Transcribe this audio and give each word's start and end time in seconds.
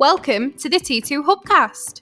Welcome 0.00 0.54
to 0.54 0.70
the 0.70 0.78
T2 0.78 1.26
Hubcast. 1.26 2.00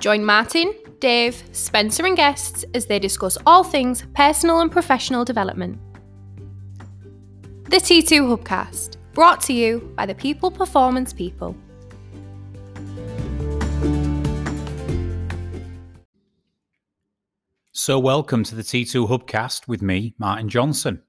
Join 0.00 0.24
Martin, 0.24 0.74
Dave, 0.98 1.40
Spencer, 1.52 2.04
and 2.04 2.16
guests 2.16 2.64
as 2.74 2.86
they 2.86 2.98
discuss 2.98 3.38
all 3.46 3.62
things 3.62 4.04
personal 4.16 4.58
and 4.58 4.68
professional 4.68 5.24
development. 5.24 5.78
The 7.70 7.76
T2 7.76 8.36
Hubcast, 8.36 8.96
brought 9.12 9.40
to 9.42 9.52
you 9.52 9.92
by 9.94 10.04
the 10.04 10.16
People 10.16 10.50
Performance 10.50 11.12
People. 11.12 11.54
So, 17.70 18.00
welcome 18.00 18.42
to 18.42 18.56
the 18.56 18.62
T2 18.62 19.08
Hubcast 19.08 19.68
with 19.68 19.80
me, 19.80 20.16
Martin 20.18 20.48
Johnson. 20.48 21.04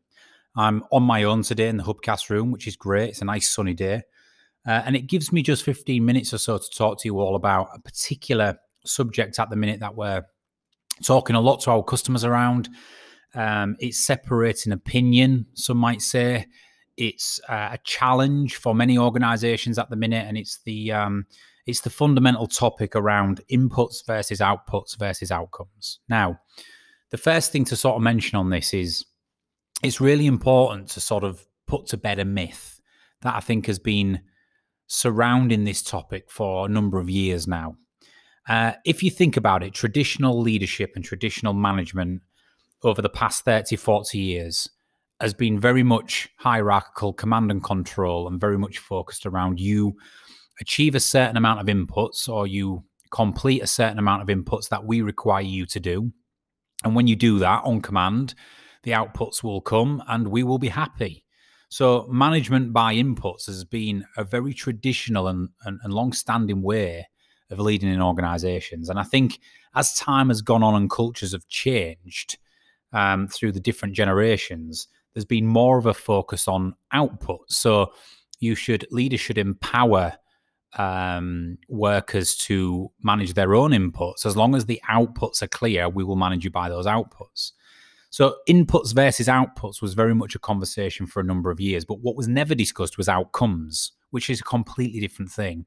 I'm 0.55 0.83
on 0.91 1.01
my 1.01 1.23
own 1.23 1.41
today 1.41 1.69
in 1.69 1.77
the 1.77 1.83
Hubcast 1.83 2.29
room, 2.29 2.51
which 2.51 2.67
is 2.67 2.75
great. 2.75 3.09
It's 3.09 3.23
a 3.23 3.25
nice 3.25 3.49
sunny 3.49 3.73
day. 3.73 4.03
Uh, 4.65 4.81
and 4.85 4.95
it 4.95 5.07
gives 5.07 5.31
me 5.31 5.41
just 5.41 5.63
15 5.63 6.03
minutes 6.03 6.33
or 6.33 6.37
so 6.37 6.57
to 6.57 6.69
talk 6.75 6.99
to 6.99 7.07
you 7.07 7.19
all 7.19 7.35
about 7.35 7.69
a 7.73 7.79
particular 7.79 8.57
subject 8.85 9.39
at 9.39 9.49
the 9.49 9.55
minute 9.55 9.81
that 9.81 9.95
we're 9.95 10.23
talking 11.03 11.35
a 11.35 11.41
lot 11.41 11.61
to 11.61 11.71
our 11.71 11.83
customers 11.83 12.23
around. 12.23 12.69
Um, 13.35 13.75
it's 13.79 14.05
separating 14.05 14.71
opinion, 14.71 15.47
some 15.53 15.77
might 15.77 16.01
say. 16.01 16.45
It's 16.95 17.39
uh, 17.49 17.69
a 17.71 17.79
challenge 17.83 18.55
for 18.55 18.75
many 18.75 18.97
organizations 18.97 19.79
at 19.79 19.89
the 19.89 19.95
minute, 19.95 20.25
and 20.27 20.37
it's 20.37 20.59
the 20.63 20.91
um, 20.91 21.25
it's 21.65 21.81
the 21.81 21.89
fundamental 21.89 22.45
topic 22.45 22.95
around 22.95 23.41
inputs 23.51 24.05
versus 24.05 24.39
outputs 24.39 24.97
versus 24.97 25.31
outcomes. 25.31 25.99
Now, 26.07 26.39
the 27.09 27.17
first 27.17 27.51
thing 27.51 27.65
to 27.65 27.75
sort 27.75 27.95
of 27.95 28.03
mention 28.03 28.37
on 28.37 28.51
this 28.51 28.73
is 28.73 29.05
it's 29.81 29.99
really 29.99 30.27
important 30.27 30.89
to 30.89 30.99
sort 30.99 31.23
of 31.23 31.43
put 31.65 31.87
to 31.87 31.97
bed 31.97 32.19
a 32.19 32.25
myth 32.25 32.79
that 33.21 33.35
I 33.35 33.39
think 33.39 33.65
has 33.65 33.79
been 33.79 34.21
surrounding 34.93 35.63
this 35.63 35.81
topic 35.81 36.29
for 36.29 36.65
a 36.65 36.69
number 36.69 36.99
of 36.99 37.09
years 37.09 37.47
now. 37.47 37.75
Uh, 38.47 38.73
if 38.85 39.01
you 39.01 39.09
think 39.09 39.35
about 39.35 39.63
it, 39.63 39.73
traditional 39.73 40.39
leadership 40.39 40.91
and 40.95 41.03
traditional 41.03 41.53
management 41.53 42.21
over 42.83 43.01
the 43.01 43.09
past 43.09 43.43
30, 43.43 43.75
40 43.75 44.19
years 44.19 44.69
has 45.19 45.33
been 45.33 45.59
very 45.59 45.83
much 45.83 46.29
hierarchical 46.37 47.13
command 47.13 47.49
and 47.49 47.63
control 47.63 48.27
and 48.27 48.39
very 48.39 48.57
much 48.57 48.77
focused 48.77 49.25
around 49.25 49.59
you 49.59 49.95
achieve 50.61 50.93
a 50.93 50.99
certain 50.99 51.37
amount 51.37 51.59
of 51.59 51.65
inputs 51.65 52.29
or 52.29 52.45
you 52.45 52.83
complete 53.09 53.63
a 53.63 53.67
certain 53.67 53.99
amount 53.99 54.21
of 54.21 54.27
inputs 54.27 54.69
that 54.69 54.85
we 54.85 55.01
require 55.01 55.41
you 55.41 55.65
to 55.65 55.79
do. 55.79 56.11
And 56.83 56.95
when 56.95 57.07
you 57.07 57.15
do 57.15 57.39
that 57.39 57.63
on 57.63 57.81
command, 57.81 58.35
the 58.83 58.91
outputs 58.91 59.41
will 59.41 59.61
come 59.61 60.03
and 60.07 60.27
we 60.27 60.43
will 60.43 60.59
be 60.59 60.67
happy. 60.67 61.22
So, 61.73 62.05
management 62.07 62.71
by 62.71 62.93
inputs 62.93 63.47
has 63.47 63.65
been 63.65 64.05
a 64.15 64.23
very 64.23 64.53
traditional 64.53 65.27
and, 65.27 65.49
and, 65.65 65.79
and 65.81 65.91
long 65.91 66.13
standing 66.13 66.61
way 66.61 67.07
of 67.49 67.59
leading 67.59 67.91
in 67.91 67.99
organizations. 67.99 68.89
And 68.89 68.99
I 68.99 69.03
think 69.03 69.39
as 69.73 69.95
time 69.95 70.27
has 70.27 70.43
gone 70.43 70.61
on 70.61 70.75
and 70.75 70.87
cultures 70.87 71.31
have 71.31 71.47
changed 71.47 72.37
um, 72.91 73.27
through 73.27 73.53
the 73.53 73.59
different 73.59 73.95
generations, 73.95 74.87
there's 75.15 75.25
been 75.25 75.47
more 75.47 75.79
of 75.79 75.87
a 75.87 75.95
focus 75.95 76.47
on 76.47 76.75
output. 76.91 77.39
So, 77.47 77.91
you 78.39 78.53
should, 78.53 78.85
leaders 78.91 79.21
should 79.21 79.39
empower 79.39 80.13
um, 80.77 81.57
workers 81.69 82.35
to 82.35 82.91
manage 83.01 83.33
their 83.33 83.55
own 83.55 83.71
inputs. 83.71 84.27
As 84.27 84.37
long 84.37 84.53
as 84.53 84.67
the 84.67 84.79
outputs 84.87 85.41
are 85.41 85.47
clear, 85.47 85.89
we 85.89 86.03
will 86.03 86.17
manage 86.17 86.43
you 86.43 86.51
by 86.51 86.69
those 86.69 86.85
outputs. 86.85 87.53
So 88.13 88.35
inputs 88.47 88.93
versus 88.93 89.27
outputs 89.27 89.81
was 89.81 89.95
very 89.95 90.13
much 90.13 90.35
a 90.35 90.39
conversation 90.39 91.07
for 91.07 91.19
a 91.19 91.23
number 91.23 91.49
of 91.49 91.59
years, 91.59 91.83
but 91.83 92.01
what 92.01 92.15
was 92.15 92.27
never 92.27 92.53
discussed 92.53 92.95
was 92.95 93.09
outcomes, 93.09 93.91
which 94.11 94.29
is 94.29 94.39
a 94.39 94.43
completely 94.43 94.99
different 94.99 95.31
thing. 95.31 95.65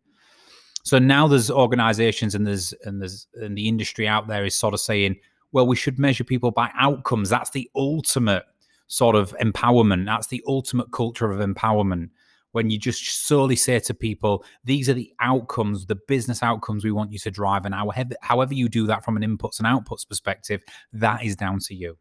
So 0.85 1.01
now 1.01 1.27
there's 1.27 1.51
organizations 1.51 2.37
and 2.37 2.47
there's 2.47 2.73
and 2.85 3.03
there's 3.03 3.27
and 3.35 3.59
the 3.59 3.67
industry 3.67 4.07
out 4.07 4.29
there 4.29 4.45
is 4.45 4.55
sort 4.55 4.75
of 4.75 4.81
saying, 4.81 5.17
well, 5.51 5.67
we 5.67 5.75
should 5.75 5.99
measure 5.99 6.23
people 6.23 6.53
by 6.53 6.71
outcomes. 6.79 7.31
That's 7.31 7.51
the 7.51 7.69
ultimate 7.75 8.45
sort 8.87 9.17
of 9.17 9.37
empowerment. 9.43 10.07
That's 10.07 10.29
the 10.29 10.45
ultimate 10.47 10.93
culture 10.93 11.33
of 11.33 11.41
empowerment. 11.41 12.11
When 12.53 12.71
you 12.71 12.79
just 12.79 13.27
solely 13.27 13.57
say 13.57 13.81
to 13.81 13.93
people, 13.93 14.45
these 14.63 14.89
are 14.89 14.95
the 14.95 15.13
outcomes, 15.19 15.87
the 15.87 15.99
business 16.07 16.45
outcomes 16.45 16.85
we 16.85 16.93
want 16.93 17.11
you 17.11 17.19
to 17.19 17.31
drive. 17.33 17.65
And 17.65 17.75
however, 17.75 18.15
however 18.21 18.55
you 18.55 18.69
do 18.69 18.87
that 18.87 19.05
from 19.05 19.17
an 19.17 19.25
inputs 19.25 19.59
and 19.59 19.67
outputs 19.67 20.09
perspective, 20.09 20.63
that 20.93 21.25
is 21.25 21.35
down 21.35 21.59
to 21.67 21.75
you. 21.75 21.99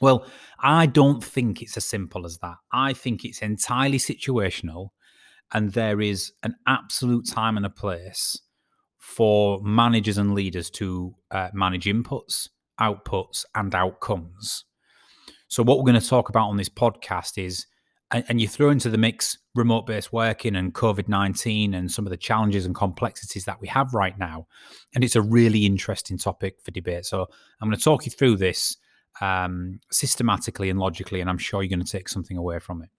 Well, 0.00 0.26
I 0.58 0.86
don't 0.86 1.22
think 1.22 1.60
it's 1.60 1.76
as 1.76 1.84
simple 1.84 2.24
as 2.24 2.38
that. 2.38 2.56
I 2.72 2.94
think 2.94 3.24
it's 3.24 3.42
entirely 3.42 3.98
situational, 3.98 4.88
and 5.52 5.72
there 5.72 6.00
is 6.00 6.32
an 6.42 6.56
absolute 6.66 7.28
time 7.28 7.56
and 7.56 7.66
a 7.66 7.70
place 7.70 8.40
for 8.98 9.60
managers 9.62 10.18
and 10.18 10.34
leaders 10.34 10.70
to 10.70 11.14
uh, 11.30 11.48
manage 11.52 11.84
inputs, 11.84 12.48
outputs, 12.80 13.44
and 13.54 13.74
outcomes. 13.74 14.64
So, 15.48 15.62
what 15.62 15.78
we're 15.78 15.90
going 15.90 16.00
to 16.00 16.08
talk 16.08 16.28
about 16.28 16.48
on 16.48 16.56
this 16.56 16.68
podcast 16.68 17.42
is, 17.42 17.66
and, 18.10 18.24
and 18.28 18.40
you 18.40 18.48
throw 18.48 18.70
into 18.70 18.88
the 18.88 18.98
mix 18.98 19.36
remote 19.54 19.86
based 19.86 20.12
working 20.12 20.54
and 20.54 20.72
COVID 20.72 21.08
19 21.08 21.74
and 21.74 21.90
some 21.90 22.06
of 22.06 22.10
the 22.10 22.16
challenges 22.16 22.64
and 22.64 22.74
complexities 22.74 23.44
that 23.44 23.60
we 23.60 23.68
have 23.68 23.92
right 23.92 24.16
now. 24.18 24.46
And 24.94 25.02
it's 25.02 25.16
a 25.16 25.22
really 25.22 25.66
interesting 25.66 26.16
topic 26.16 26.56
for 26.64 26.70
debate. 26.70 27.04
So, 27.04 27.26
I'm 27.60 27.68
going 27.68 27.76
to 27.76 27.84
talk 27.84 28.06
you 28.06 28.12
through 28.12 28.36
this 28.36 28.76
um, 29.20 29.80
systematically 29.90 30.70
and 30.70 30.78
logically, 30.78 31.20
and 31.20 31.28
I'm 31.28 31.38
sure 31.38 31.62
you're 31.62 31.70
going 31.70 31.84
to 31.84 31.90
take 31.90 32.08
something 32.08 32.36
away 32.36 32.58
from 32.58 32.82
it. 32.82 32.90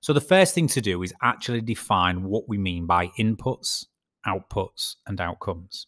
So, 0.00 0.12
the 0.12 0.20
first 0.20 0.54
thing 0.54 0.68
to 0.68 0.80
do 0.80 1.02
is 1.02 1.14
actually 1.22 1.60
define 1.60 2.24
what 2.24 2.48
we 2.48 2.58
mean 2.58 2.86
by 2.86 3.08
inputs, 3.18 3.86
outputs, 4.26 4.96
and 5.06 5.20
outcomes. 5.20 5.86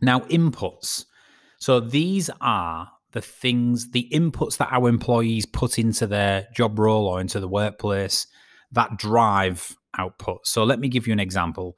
Now, 0.00 0.20
inputs. 0.20 1.04
So, 1.58 1.80
these 1.80 2.30
are 2.40 2.88
the 3.12 3.22
things, 3.22 3.90
the 3.90 4.08
inputs 4.12 4.58
that 4.58 4.72
our 4.72 4.88
employees 4.88 5.46
put 5.46 5.78
into 5.78 6.06
their 6.06 6.48
job 6.54 6.78
role 6.78 7.06
or 7.06 7.20
into 7.20 7.40
the 7.40 7.48
workplace 7.48 8.26
that 8.72 8.96
drive 8.96 9.76
output. 9.98 10.46
So, 10.46 10.64
let 10.64 10.80
me 10.80 10.88
give 10.88 11.06
you 11.06 11.12
an 11.12 11.20
example. 11.20 11.76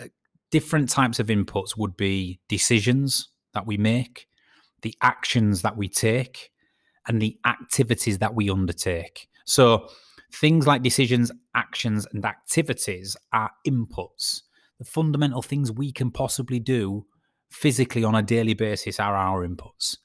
Uh, 0.00 0.06
different 0.50 0.88
types 0.88 1.18
of 1.18 1.26
inputs 1.26 1.76
would 1.76 1.96
be 1.96 2.40
decisions 2.48 3.28
that 3.54 3.66
we 3.66 3.76
make, 3.76 4.27
the 4.82 4.94
actions 5.02 5.62
that 5.62 5.76
we 5.76 5.88
take 5.88 6.50
and 7.06 7.20
the 7.20 7.38
activities 7.46 8.18
that 8.18 8.34
we 8.34 8.50
undertake. 8.50 9.28
So, 9.44 9.88
things 10.32 10.66
like 10.66 10.82
decisions, 10.82 11.32
actions, 11.54 12.06
and 12.12 12.24
activities 12.24 13.16
are 13.32 13.50
inputs. 13.66 14.42
The 14.78 14.84
fundamental 14.84 15.42
things 15.42 15.72
we 15.72 15.90
can 15.90 16.10
possibly 16.10 16.60
do 16.60 17.06
physically 17.50 18.04
on 18.04 18.14
a 18.14 18.22
daily 18.22 18.54
basis 18.54 19.00
are 19.00 19.16
our 19.16 19.46
inputs. 19.46 19.96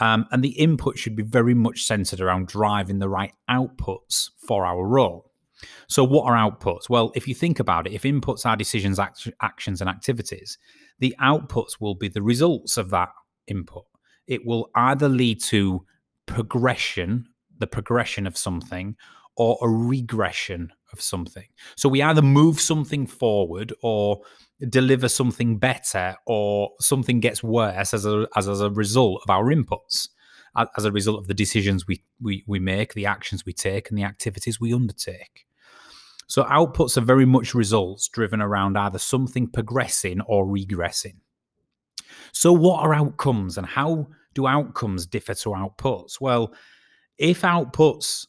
Um, 0.00 0.26
and 0.32 0.42
the 0.42 0.58
input 0.58 0.98
should 0.98 1.14
be 1.14 1.22
very 1.22 1.54
much 1.54 1.84
centered 1.84 2.20
around 2.20 2.48
driving 2.48 2.98
the 2.98 3.08
right 3.08 3.32
outputs 3.48 4.30
for 4.46 4.66
our 4.66 4.86
role. 4.86 5.30
So, 5.86 6.02
what 6.02 6.24
are 6.24 6.34
outputs? 6.34 6.88
Well, 6.88 7.12
if 7.14 7.28
you 7.28 7.34
think 7.34 7.60
about 7.60 7.86
it, 7.86 7.92
if 7.92 8.02
inputs 8.02 8.44
are 8.44 8.56
decisions, 8.56 8.98
act- 8.98 9.30
actions, 9.40 9.80
and 9.80 9.88
activities, 9.88 10.58
the 10.98 11.14
outputs 11.20 11.80
will 11.80 11.94
be 11.94 12.08
the 12.08 12.22
results 12.22 12.76
of 12.76 12.90
that 12.90 13.10
input 13.46 13.84
it 14.26 14.44
will 14.44 14.70
either 14.74 15.08
lead 15.08 15.40
to 15.44 15.84
progression, 16.26 17.26
the 17.58 17.66
progression 17.66 18.26
of 18.26 18.36
something, 18.36 18.96
or 19.36 19.58
a 19.62 19.68
regression 19.68 20.72
of 20.92 21.00
something. 21.00 21.46
So 21.76 21.88
we 21.88 22.02
either 22.02 22.22
move 22.22 22.60
something 22.60 23.06
forward 23.06 23.72
or 23.82 24.20
deliver 24.68 25.08
something 25.08 25.58
better 25.58 26.14
or 26.26 26.70
something 26.80 27.20
gets 27.20 27.42
worse 27.42 27.94
as 27.94 28.06
a 28.06 28.26
as, 28.36 28.48
as 28.48 28.60
a 28.60 28.70
result 28.70 29.22
of 29.24 29.30
our 29.30 29.46
inputs 29.46 30.08
as 30.76 30.84
a 30.84 30.92
result 30.92 31.18
of 31.18 31.26
the 31.26 31.34
decisions 31.34 31.86
we, 31.86 32.02
we 32.20 32.44
we 32.46 32.58
make 32.58 32.94
the 32.94 33.06
actions 33.06 33.44
we 33.44 33.52
take 33.52 33.88
and 33.88 33.98
the 33.98 34.04
activities 34.04 34.60
we 34.60 34.72
undertake 34.72 35.46
so 36.28 36.44
outputs 36.44 36.96
are 36.96 37.02
very 37.02 37.26
much 37.26 37.54
results 37.54 38.06
driven 38.08 38.40
around 38.40 38.78
either 38.78 38.98
something 38.98 39.48
progressing 39.48 40.20
or 40.22 40.46
regressing 40.46 41.16
so, 42.32 42.52
what 42.52 42.80
are 42.80 42.94
outcomes 42.94 43.58
and 43.58 43.66
how 43.66 44.08
do 44.34 44.46
outcomes 44.46 45.06
differ 45.06 45.34
to 45.34 45.50
outputs? 45.50 46.20
Well, 46.20 46.54
if 47.18 47.42
outputs 47.42 48.26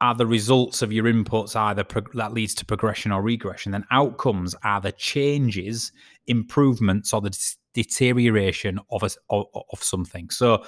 are 0.00 0.14
the 0.14 0.26
results 0.26 0.82
of 0.82 0.92
your 0.92 1.04
inputs, 1.04 1.56
either 1.56 1.84
pro- 1.84 2.02
that 2.14 2.32
leads 2.32 2.54
to 2.54 2.64
progression 2.64 3.12
or 3.12 3.22
regression, 3.22 3.72
then 3.72 3.84
outcomes 3.90 4.54
are 4.64 4.80
the 4.80 4.92
changes, 4.92 5.92
improvements, 6.26 7.12
or 7.12 7.20
the 7.20 7.54
deterioration 7.74 8.78
of, 8.90 9.02
a, 9.02 9.10
of, 9.30 9.46
of 9.72 9.82
something. 9.82 10.30
So, 10.30 10.64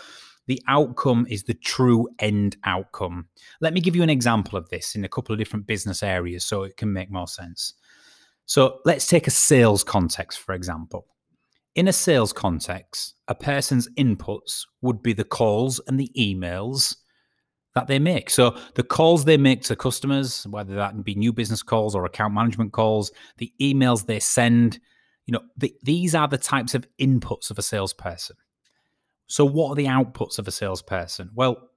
the 0.47 0.63
outcome 0.69 1.27
is 1.29 1.43
the 1.43 1.55
true 1.55 2.09
end 2.21 2.57
outcome. 2.63 3.27
Let 3.61 3.75
me 3.75 3.81
give 3.81 3.97
you 3.97 4.05
an 4.05 4.11
example 4.11 4.57
of 4.57 4.69
this 4.69 4.95
in 4.95 5.05
a 5.05 5.09
couple 5.09 5.33
of 5.33 5.41
different 5.41 5.67
business 5.67 6.05
areas 6.05 6.45
so 6.45 6.63
it 6.63 6.77
can 6.77 6.93
make 6.93 7.11
more 7.11 7.27
sense. 7.27 7.75
So, 8.47 8.79
let's 8.85 9.09
take 9.09 9.27
a 9.27 9.33
sales 9.33 9.83
context, 9.83 10.39
for 10.39 10.55
example. 10.55 11.07
In 11.77 11.89
a 11.89 11.93
sales 11.93 12.33
context, 12.33 13.17
a 13.29 13.35
person's 13.35 13.87
inputs 13.99 14.65
would 14.81 15.03
be 15.03 15.13
the 15.13 15.25
calls 15.25 15.79
and 15.87 16.01
the 16.01 16.11
emails 16.19 16.97
that 17.75 17.87
they 17.87 17.99
make. 17.99 18.31
So 18.31 18.57
the 18.77 18.83
calls 18.83 19.27
they 19.27 19.37
make 19.37 19.63
to 19.65 19.77
customers, 19.77 20.47
whether 20.47 20.75
that 20.75 21.05
be 21.05 21.15
new 21.15 21.35
business 21.35 21.63
calls 21.63 21.95
or 21.95 22.07
account 22.07 22.33
management 22.33 22.73
calls, 22.73 23.13
the 23.37 23.53
emails 23.61 24.07
they 24.07 24.19
send, 24.19 24.81
you 25.27 25.33
know, 25.33 25.43
the, 25.59 25.75
these 25.83 26.15
are 26.15 26.27
the 26.27 26.39
types 26.39 26.75
of 26.75 26.87
inputs 26.99 27.51
of 27.51 27.59
a 27.59 27.63
salesperson. 27.63 28.37
So 29.27 29.45
what 29.45 29.73
are 29.73 29.75
the 29.75 29.85
outputs 29.85 30.39
of 30.39 30.49
a 30.49 30.53
salesperson? 30.53 31.29
Well, 31.35 31.69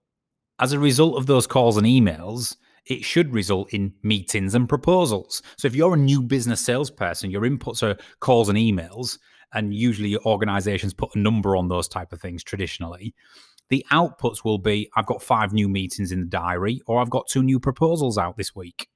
as 0.60 0.72
a 0.72 0.80
result 0.80 1.18
of 1.18 1.26
those 1.26 1.46
calls 1.46 1.76
and 1.76 1.86
emails, 1.86 2.56
it 2.86 3.04
should 3.04 3.34
result 3.34 3.74
in 3.74 3.94
meetings 4.02 4.56
and 4.56 4.70
proposals. 4.70 5.42
So 5.58 5.68
if 5.68 5.76
you're 5.76 5.96
a 5.96 5.98
new 5.98 6.22
business 6.22 6.62
salesperson, 6.62 7.32
your 7.32 7.42
inputs 7.42 7.84
are 7.84 7.98
calls 8.22 8.48
and 8.48 8.58
emails, 8.58 9.18
and 9.54 9.74
usually 9.74 10.18
organizations 10.18 10.94
put 10.94 11.16
a 11.16 11.20
number 11.20 11.56
on 11.56 11.68
those 11.68 11.88
type 11.88 12.14
of 12.14 12.22
things 12.22 12.44
traditionally. 12.44 13.14
The 13.70 13.86
outputs 13.92 14.44
will 14.44 14.58
be 14.58 14.90
I've 14.96 15.06
got 15.06 15.22
five 15.22 15.54
new 15.54 15.70
meetings 15.70 16.12
in 16.12 16.22
the 16.22 16.26
diary, 16.26 16.82
or 16.88 17.00
I've 17.00 17.10
got 17.10 17.28
two 17.28 17.44
new 17.44 17.60
proposals 17.60 18.18
out 18.18 18.38
this 18.38 18.56
week. 18.56 18.90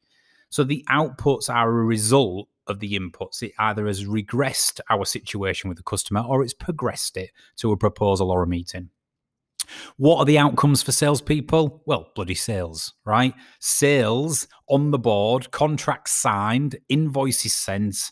So 0.49 0.63
the 0.63 0.85
outputs 0.89 1.49
are 1.49 1.69
a 1.69 1.83
result 1.83 2.47
of 2.67 2.79
the 2.79 2.97
inputs. 2.97 3.41
It 3.41 3.53
either 3.59 3.87
has 3.87 4.05
regressed 4.05 4.79
our 4.89 5.05
situation 5.05 5.67
with 5.67 5.77
the 5.77 5.83
customer 5.83 6.21
or 6.21 6.43
it's 6.43 6.53
progressed 6.53 7.17
it 7.17 7.31
to 7.57 7.71
a 7.71 7.77
proposal 7.77 8.31
or 8.31 8.43
a 8.43 8.47
meeting. 8.47 8.89
What 9.97 10.17
are 10.17 10.25
the 10.25 10.39
outcomes 10.39 10.83
for 10.83 10.91
salespeople? 10.91 11.83
Well, 11.85 12.11
bloody 12.15 12.35
sales, 12.35 12.93
right? 13.05 13.33
Sales 13.59 14.47
on 14.69 14.91
the 14.91 14.99
board, 14.99 15.51
contracts 15.51 16.11
signed, 16.11 16.77
invoices 16.89 17.53
sent 17.53 18.11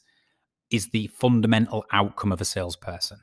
is 0.72 0.90
the 0.90 1.08
fundamental 1.08 1.86
outcome 1.92 2.32
of 2.32 2.42
a 2.42 2.46
salesperson. 2.46 3.20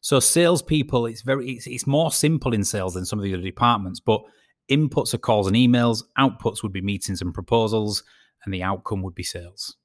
So 0.00 0.20
salespeople, 0.20 1.06
it's 1.06 1.22
very 1.22 1.50
it's, 1.50 1.66
it's 1.66 1.86
more 1.86 2.12
simple 2.12 2.54
in 2.54 2.64
sales 2.64 2.94
than 2.94 3.04
some 3.04 3.18
of 3.18 3.24
the 3.24 3.34
other 3.34 3.42
departments, 3.42 4.00
but 4.00 4.22
inputs 4.70 5.12
are 5.12 5.18
calls 5.18 5.46
and 5.46 5.56
emails, 5.56 6.02
outputs 6.18 6.62
would 6.62 6.72
be 6.72 6.80
meetings 6.80 7.20
and 7.20 7.34
proposals, 7.34 8.04
and 8.44 8.54
the 8.54 8.62
outcome 8.62 9.02
would 9.02 9.14
be 9.14 9.22
sales. 9.22 9.76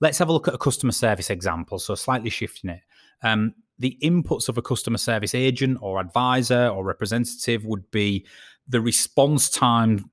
Let's 0.00 0.18
have 0.18 0.28
a 0.28 0.32
look 0.32 0.48
at 0.48 0.54
a 0.54 0.58
customer 0.58 0.92
service 0.92 1.30
example. 1.30 1.78
So 1.78 1.94
slightly 1.94 2.30
shifting 2.30 2.70
it. 2.70 2.80
Um, 3.22 3.54
the 3.78 3.96
inputs 4.02 4.48
of 4.48 4.58
a 4.58 4.62
customer 4.62 4.98
service 4.98 5.34
agent 5.34 5.78
or 5.80 6.00
advisor 6.00 6.68
or 6.68 6.84
representative 6.84 7.64
would 7.64 7.90
be 7.90 8.26
the 8.68 8.80
response 8.80 9.48
time 9.48 10.10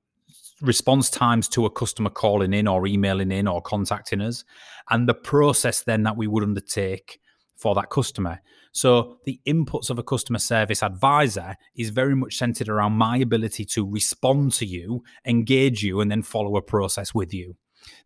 response 0.60 1.10
times 1.10 1.48
to 1.48 1.66
a 1.66 1.70
customer 1.70 2.10
calling 2.10 2.52
in 2.52 2.66
or 2.66 2.86
emailing 2.86 3.32
in 3.32 3.46
or 3.46 3.62
contacting 3.62 4.20
us 4.20 4.44
and 4.90 5.08
the 5.08 5.14
process 5.14 5.82
then 5.82 6.02
that 6.02 6.16
we 6.16 6.26
would 6.26 6.42
undertake 6.42 7.20
for 7.56 7.74
that 7.74 7.90
customer 7.90 8.40
so 8.72 9.18
the 9.24 9.40
inputs 9.46 9.90
of 9.90 9.98
a 9.98 10.02
customer 10.02 10.38
service 10.38 10.82
advisor 10.82 11.56
is 11.76 11.90
very 11.90 12.14
much 12.14 12.36
centered 12.36 12.68
around 12.68 12.92
my 12.92 13.16
ability 13.16 13.64
to 13.66 13.88
respond 13.88 14.52
to 14.54 14.66
you, 14.66 15.02
engage 15.26 15.82
you, 15.82 16.00
and 16.00 16.10
then 16.10 16.22
follow 16.22 16.56
a 16.56 16.62
process 16.62 17.14
with 17.14 17.34
you. 17.34 17.56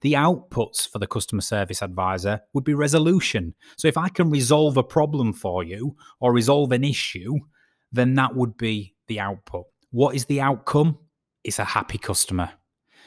The 0.02 0.14
outputs 0.14 0.88
for 0.88 0.98
the 0.98 1.06
customer 1.06 1.40
service 1.42 1.82
advisor 1.82 2.40
would 2.52 2.64
be 2.64 2.74
resolution. 2.74 3.54
So 3.76 3.88
if 3.88 3.98
I 3.98 4.08
can 4.08 4.30
resolve 4.30 4.76
a 4.76 4.82
problem 4.82 5.32
for 5.32 5.64
you 5.64 5.96
or 6.20 6.32
resolve 6.32 6.72
an 6.72 6.84
issue, 6.84 7.34
then 7.90 8.14
that 8.14 8.34
would 8.34 8.56
be 8.56 8.94
the 9.08 9.20
output. 9.20 9.64
What 9.90 10.14
is 10.14 10.26
the 10.26 10.40
outcome? 10.40 10.98
It's 11.44 11.58
a 11.58 11.64
happy 11.64 11.98
customer. 11.98 12.50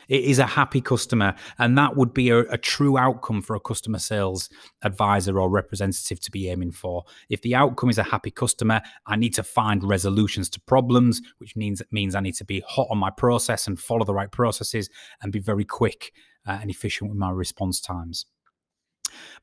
It 0.08 0.24
is 0.24 0.40
a 0.40 0.46
happy 0.46 0.82
customer, 0.82 1.36
and 1.58 1.78
that 1.78 1.96
would 1.96 2.14
be 2.14 2.30
a, 2.30 2.40
a, 2.42 2.58
true 2.58 2.98
outcome 2.98 3.42
for 3.42 3.56
a 3.56 3.60
customer 3.60 3.98
sales 3.98 4.50
advisor 4.84 5.40
or 5.40 5.50
representative 5.50 6.20
to 6.22 6.32
be 6.32 6.50
aiming 6.50 6.74
for. 6.74 7.06
If 7.30 7.42
the 7.42 7.56
outcome 7.56 7.90
is 7.90 7.98
a 7.98 8.04
happy 8.04 8.32
customer, 8.32 8.82
I 9.08 9.16
need 9.16 9.34
to 9.36 9.44
find 9.44 9.84
resolutions 9.84 10.50
to 10.52 10.60
problems, 10.62 11.22
which 11.40 11.56
means 11.56 11.82
means 11.92 12.14
I 12.14 12.20
need 12.20 12.36
to 12.36 12.46
be 12.46 12.64
hot 12.68 12.88
on 12.92 13.00
my 13.00 13.10
process 13.10 13.68
and 13.68 13.80
follow 13.80 14.06
the 14.06 14.14
right 14.14 14.32
processes 14.32 14.90
and 15.22 15.32
be 15.32 15.40
very 15.40 15.66
quick 15.66 16.14
uh, 16.48 16.60
and 16.62 16.70
efficient 16.70 17.10
with 17.10 17.18
my 17.18 17.32
response 17.32 17.82
times. 17.82 18.26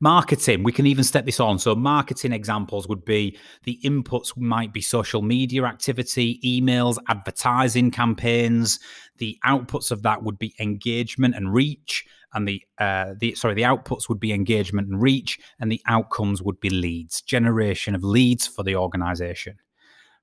Marketing, 0.01 0.63
we 0.63 0.73
can 0.73 0.87
even 0.87 1.05
step 1.05 1.27
this 1.27 1.41
on. 1.41 1.59
So, 1.59 1.75
marketing 1.75 2.33
examples 2.33 2.89
would 2.89 3.05
be 3.05 3.39
the 3.65 3.79
inputs 3.85 4.37
might 4.37 4.73
be 4.73 4.81
social 4.81 5.23
media 5.23 5.65
activity, 5.65 6.41
emails, 6.45 6.99
advertising 7.09 7.91
campaigns. 7.91 8.79
The 9.19 9.39
outputs 9.47 9.91
of 9.91 10.03
that 10.03 10.23
would 10.23 10.39
be 10.39 10.55
engagement 10.59 11.35
and 11.35 11.53
reach, 11.53 12.05
and 12.35 12.49
the 12.49 12.63
uh, 12.79 13.15
the 13.19 13.35
sorry, 13.35 13.55
the 13.55 13.63
outputs 13.63 14.09
would 14.09 14.21
be 14.21 14.33
engagement 14.33 14.89
and 14.89 15.01
reach, 15.01 15.39
and 15.61 15.71
the 15.71 15.83
outcomes 15.87 16.43
would 16.43 16.61
be 16.61 16.71
leads, 16.71 17.23
generation 17.23 17.95
of 17.95 18.03
leads 18.03 18.47
for 18.47 18.63
the 18.63 18.77
organization. 18.77 19.57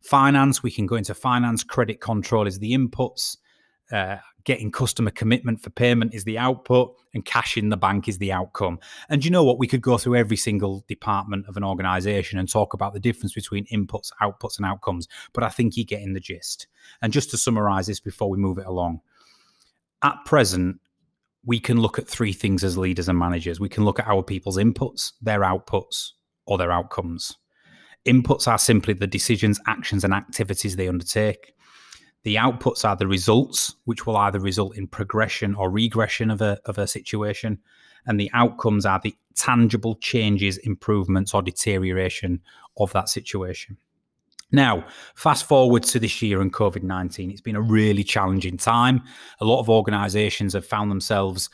Finance, 0.02 0.64
we 0.64 0.72
can 0.72 0.86
go 0.86 0.96
into 0.96 1.14
finance. 1.14 1.64
Credit 1.64 2.00
control 2.00 2.48
is 2.48 2.60
the 2.60 2.74
inputs. 2.74 3.38
Uh, 3.92 4.18
getting 4.44 4.72
customer 4.72 5.12
commitment 5.12 5.62
for 5.62 5.70
payment 5.70 6.14
is 6.14 6.24
the 6.24 6.38
output 6.38 6.96
and 7.14 7.26
cash 7.26 7.58
in 7.58 7.70
the 7.70 7.78
bank 7.78 8.08
is 8.08 8.18
the 8.18 8.32
outcome. 8.32 8.80
And 9.10 9.24
you 9.24 9.32
know 9.32 9.44
what? 9.44 9.60
We 9.60 9.68
could 9.68 9.82
go 9.82 9.98
through 9.98 10.16
every 10.16 10.38
single 10.38 10.84
department 10.88 11.48
of 11.48 11.58
an 11.58 11.64
organization 11.64 12.40
and 12.40 12.50
talk 12.50 12.74
about 12.74 12.94
the 12.94 13.00
difference 13.00 13.34
between 13.34 13.66
inputs, 13.68 14.12
outputs, 14.22 14.58
and 14.58 14.66
outcomes. 14.66 15.08
But 15.34 15.44
I 15.44 15.50
think 15.50 15.76
you're 15.76 15.86
getting 15.86 16.14
the 16.14 16.20
gist. 16.20 16.68
And 17.02 17.14
just 17.14 17.30
to 17.32 17.38
summarize 17.38 17.88
this 17.88 18.00
before 18.00 18.30
we 18.30 18.38
move 18.38 18.58
it 18.58 18.66
along, 18.66 19.02
at 20.02 20.18
present, 20.26 20.80
we 21.46 21.60
can 21.60 21.80
look 21.80 22.00
at 22.00 22.08
three 22.08 22.34
things 22.34 22.64
as 22.64 22.78
leaders 22.78 23.10
and 23.10 23.18
managers. 23.18 23.60
We 23.60 23.70
can 23.70 23.86
look 23.86 24.00
at 24.00 24.08
our 24.08 24.24
people's 24.24 24.58
inputs, 24.58 25.14
their 25.22 25.42
outputs, 25.42 26.12
or 26.46 26.58
their 26.58 26.72
outcomes. 26.72 27.38
Inputs 28.06 28.48
are 28.48 28.58
simply 28.58 28.94
the 28.94 29.08
decisions, 29.08 29.60
actions, 29.68 30.04
and 30.04 30.14
activities 30.14 30.76
they 30.76 30.88
undertake. 30.88 31.54
The 32.24 32.36
outputs 32.36 32.88
are 32.88 32.96
the 32.96 33.08
results, 33.08 33.76
which 33.86 34.06
will 34.06 34.18
either 34.18 34.40
result 34.40 34.76
in 34.76 34.88
progression 34.88 35.56
or 35.56 35.70
regression 35.70 36.30
of 36.30 36.42
a, 36.42 36.60
of 36.66 36.78
a 36.78 36.88
situation. 36.88 37.60
And 38.06 38.20
the 38.20 38.30
outcomes 38.34 38.86
are 38.86 39.00
the 39.02 39.16
tangible 39.36 39.96
changes, 39.96 40.58
improvements, 40.58 41.34
or 41.34 41.42
deterioration 41.42 42.42
of 42.78 42.92
that 42.94 43.10
situation. 43.10 43.78
Now, 44.52 44.86
fast 45.16 45.48
forward 45.48 45.84
to 45.84 46.00
this 46.00 46.22
year 46.22 46.42
and 46.42 46.52
COVID 46.52 46.82
19, 46.84 47.30
it's 47.30 47.42
been 47.42 47.56
a 47.56 47.62
really 47.62 48.04
challenging 48.04 48.58
time. 48.58 49.04
A 49.40 49.46
lot 49.46 49.60
of 49.60 49.70
organizations 49.70 50.54
have 50.54 50.66
found 50.66 50.90
themselves 50.90 51.50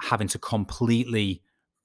having 0.00 0.28
to 0.28 0.38
completely 0.38 1.42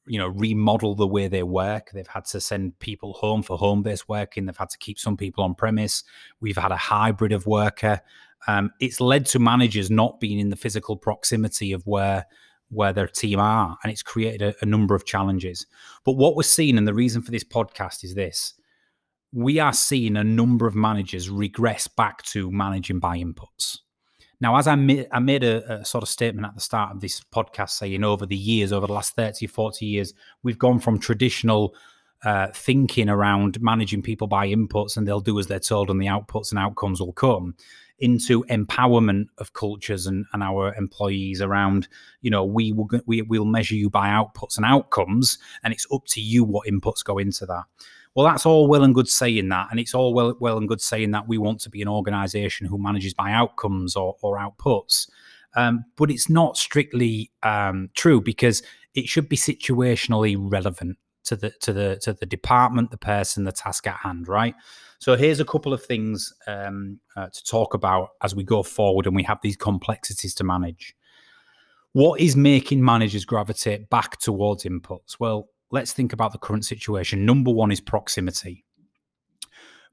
you 0.07 0.19
know 0.19 0.28
remodel 0.28 0.96
the 0.96 1.07
way 1.07 1.28
they 1.28 1.44
work. 1.44 1.92
They've 1.94 2.07
had 2.07 2.25
to 2.25 2.42
send 2.42 2.78
people 2.80 3.13
home 3.13 3.44
for 3.44 3.57
home 3.57 3.84
based 3.84 4.07
working. 4.10 4.46
They've 4.46 4.57
had 4.57 4.69
to 4.69 4.78
keep 4.78 5.00
some 5.00 5.18
people 5.18 5.44
on 5.44 5.56
premise. 5.56 6.04
We've 6.40 6.57
had 6.57 6.72
a 6.72 6.78
hybrid 6.78 7.31
of 7.31 7.48
worker. 7.48 8.02
Um, 8.48 8.72
it's 8.80 9.02
led 9.02 9.25
to 9.28 9.40
managers 9.40 9.90
not 9.90 10.19
being 10.19 10.40
in 10.40 10.50
the 10.50 10.56
physical 10.56 10.98
proximity 10.98 11.72
of 11.72 11.86
where 11.86 12.25
where 12.69 12.94
their 12.94 13.07
team 13.07 13.40
are 13.40 13.78
and 13.83 13.92
it's 13.92 14.02
created 14.02 14.42
a, 14.42 14.56
a 14.62 14.66
number 14.66 14.95
of 14.95 15.06
challenges. 15.06 15.68
But 16.04 16.14
what 16.14 16.35
we're 16.35 16.44
seeing 16.44 16.78
and 16.78 16.88
the 16.88 16.94
reason 16.94 17.21
for 17.21 17.31
this 17.31 17.44
podcast 17.44 18.04
is 18.04 18.16
this 18.16 18.54
we 19.31 19.59
are 19.59 19.74
seeing 19.74 20.16
a 20.16 20.24
number 20.24 20.66
of 20.66 20.76
managers 20.76 21.30
regress 21.30 21.88
back 21.88 22.24
to 22.24 22.50
managing 22.52 23.00
by 23.00 23.18
inputs 23.18 23.80
now, 24.42 24.57
as 24.57 24.68
I 24.68 24.75
made, 24.75 25.07
I 25.11 25.19
made 25.19 25.44
a, 25.44 25.80
a, 25.80 25.85
sort 25.85 26.04
of 26.04 26.09
statement 26.09 26.47
at 26.47 26.56
the 26.56 26.61
start 26.61 26.92
of 26.94 27.01
this 27.01 27.21
podcast 27.33 27.71
saying 27.71 28.04
over 28.04 28.25
the 28.25 28.35
years, 28.35 28.71
over 28.71 28.87
the 28.87 28.94
last 28.94 29.15
30, 29.15 29.47
40 29.47 29.85
years, 29.85 30.13
we've 30.44 30.59
gone 30.59 30.80
from 30.80 30.99
traditional 30.99 31.73
uh, 32.23 32.47
thinking 32.54 33.09
around 33.09 33.61
managing 33.61 34.01
people 34.01 34.27
by 34.27 34.47
inputs 34.47 34.97
and 34.97 35.07
they'll 35.07 35.19
do 35.19 35.37
as 35.39 35.47
they're 35.47 35.59
told 35.59 35.89
and 35.89 36.01
the 36.01 36.07
outputs 36.07 36.51
and 36.51 36.59
outcomes 36.59 36.99
will 36.99 37.13
come 37.13 37.56
into 37.99 38.44
empowerment 38.45 39.27
of 39.37 39.54
cultures 39.54 40.06
and, 40.06 40.25
and 40.33 40.44
our 40.44 40.73
employees 40.75 41.42
around, 41.42 41.87
you 42.21 42.30
know, 42.30 42.44
we 42.44 42.73
will 42.73 42.89
we 43.06 43.21
will 43.21 43.45
measure 43.45 43.75
you 43.75 43.89
by 43.89 44.09
outputs 44.09 44.57
and 44.57 44.65
outcomes, 44.65 45.37
and 45.63 45.73
it's 45.73 45.87
up 45.94 46.06
to 46.06 46.19
you 46.19 46.44
what 46.44 46.68
inputs 46.68 47.04
go 47.04 47.18
into 47.18 47.45
that. 47.45 47.63
Well, 48.16 48.26
that's 48.26 48.45
all 48.45 48.68
well 48.68 48.84
and 48.84 48.95
good 48.95 49.10
saying 49.10 49.50
that, 49.50 49.68
and 49.72 49.80
it's 49.80 49.94
all 49.94 50.14
well 50.14 50.36
well 50.40 50.57
and 50.57 50.68
good 50.68 50.81
saying 50.81 51.12
that 51.12 51.28
we 51.28 51.38
want 51.38 51.60
to 51.62 51.69
be 51.69 51.81
an 51.81 51.90
organisation 51.90 52.66
who 52.66 52.78
manages 52.78 53.14
by 53.14 53.31
outcomes 53.31 53.95
or, 53.95 54.16
or 54.22 54.38
outputs. 54.38 55.10
Um, 55.56 55.86
but 55.98 56.10
it's 56.10 56.30
not 56.30 56.57
strictly 56.57 57.31
um, 57.44 57.90
true 57.94 58.22
because 58.22 58.64
it 58.94 59.07
should 59.07 59.30
be 59.30 59.38
situationally 59.38 60.36
relevant 60.40 60.98
to 61.26 61.36
the 61.36 61.52
to 61.62 61.74
the 61.74 61.98
to 62.04 62.14
the 62.14 62.26
department, 62.26 62.92
the 62.92 62.98
person, 62.98 63.44
the 63.44 63.52
task 63.52 63.86
at 63.86 63.98
hand, 63.98 64.28
right? 64.30 64.56
So 65.00 65.18
here's 65.18 65.42
a 65.42 65.45
couple 65.45 65.74
of 65.74 65.84
things 65.84 66.34
um, 66.48 67.00
uh, 67.18 67.28
to 67.28 67.44
talk 67.44 67.74
about 67.74 68.12
as 68.24 68.34
we 68.34 68.44
go 68.44 68.64
forward 68.64 69.07
and 69.07 69.16
we 69.16 69.24
have 69.24 69.40
these 69.42 69.57
complexities 69.57 70.34
to 70.36 70.44
manage. 70.44 70.95
What 71.92 72.19
is 72.19 72.36
making 72.36 72.84
managers 72.84 73.26
gravitate 73.26 73.90
back 73.90 74.19
towards 74.19 74.64
inputs? 74.64 75.18
Well, 75.19 75.50
let's 75.72 75.94
think 75.94 76.14
about 76.14 76.31
the 76.31 76.38
current 76.38 76.66
situation. 76.66 77.26
Number 77.26 77.52
one 77.52 77.72
is 77.72 77.81
proximity. 77.81 78.66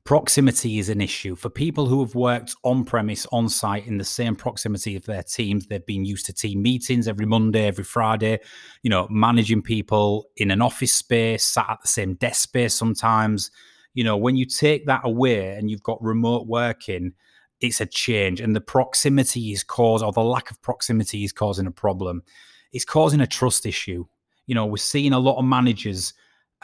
Proximity 0.05 0.81
is 0.81 0.89
an 0.89 1.01
issue 1.01 1.37
for 1.37 1.49
people 1.49 1.87
who 1.87 2.01
have 2.01 2.17
worked 2.17 2.57
on 2.65 2.85
premise, 2.85 3.25
on 3.31 3.49
site, 3.49 3.87
in 3.87 3.99
the 3.99 4.05
same 4.05 4.35
proximity 4.35 4.97
of 4.97 5.05
their 5.05 5.23
teams. 5.23 5.67
They've 5.67 5.87
been 5.87 6.05
used 6.05 6.27
to 6.27 6.33
team 6.33 6.61
meetings 6.61 7.07
every 7.07 7.25
Monday, 7.25 7.69
every 7.69 7.85
Friday, 7.85 8.41
you 8.83 8.91
know, 8.91 9.07
managing 9.11 9.63
people 9.63 10.27
in 10.37 10.51
an 10.51 10.61
office 10.61 10.93
space, 10.93 11.45
sat 11.45 11.71
at 11.71 11.83
the 11.83 11.89
same 11.89 12.15
desk 12.15 12.43
space 12.43 12.75
sometimes. 12.75 13.53
You 13.95 14.03
know, 14.03 14.17
when 14.17 14.35
you 14.35 14.45
take 14.45 14.87
that 14.87 15.03
away 15.05 15.55
and 15.57 15.71
you've 15.71 15.85
got 15.85 16.03
remote 16.03 16.49
working, 16.49 17.13
it's 17.61 17.81
a 17.81 17.87
change, 17.87 18.41
and 18.41 18.57
the 18.57 18.61
proximity 18.61 19.53
is 19.53 19.63
cause 19.63 20.03
or 20.03 20.11
the 20.11 20.21
lack 20.21 20.51
of 20.51 20.61
proximity 20.63 21.23
is 21.23 21.33
causing 21.33 21.69
a 21.69 21.71
problem. 21.71 22.25
It's 22.73 22.85
causing 22.85 23.21
a 23.21 23.27
trust 23.27 23.67
issue. 23.67 24.07
You 24.47 24.55
know, 24.55 24.67
we're 24.67 24.77
seeing 24.77 25.13
a 25.13 25.19
lot 25.19 25.39
of 25.39 25.45
managers 25.45 26.15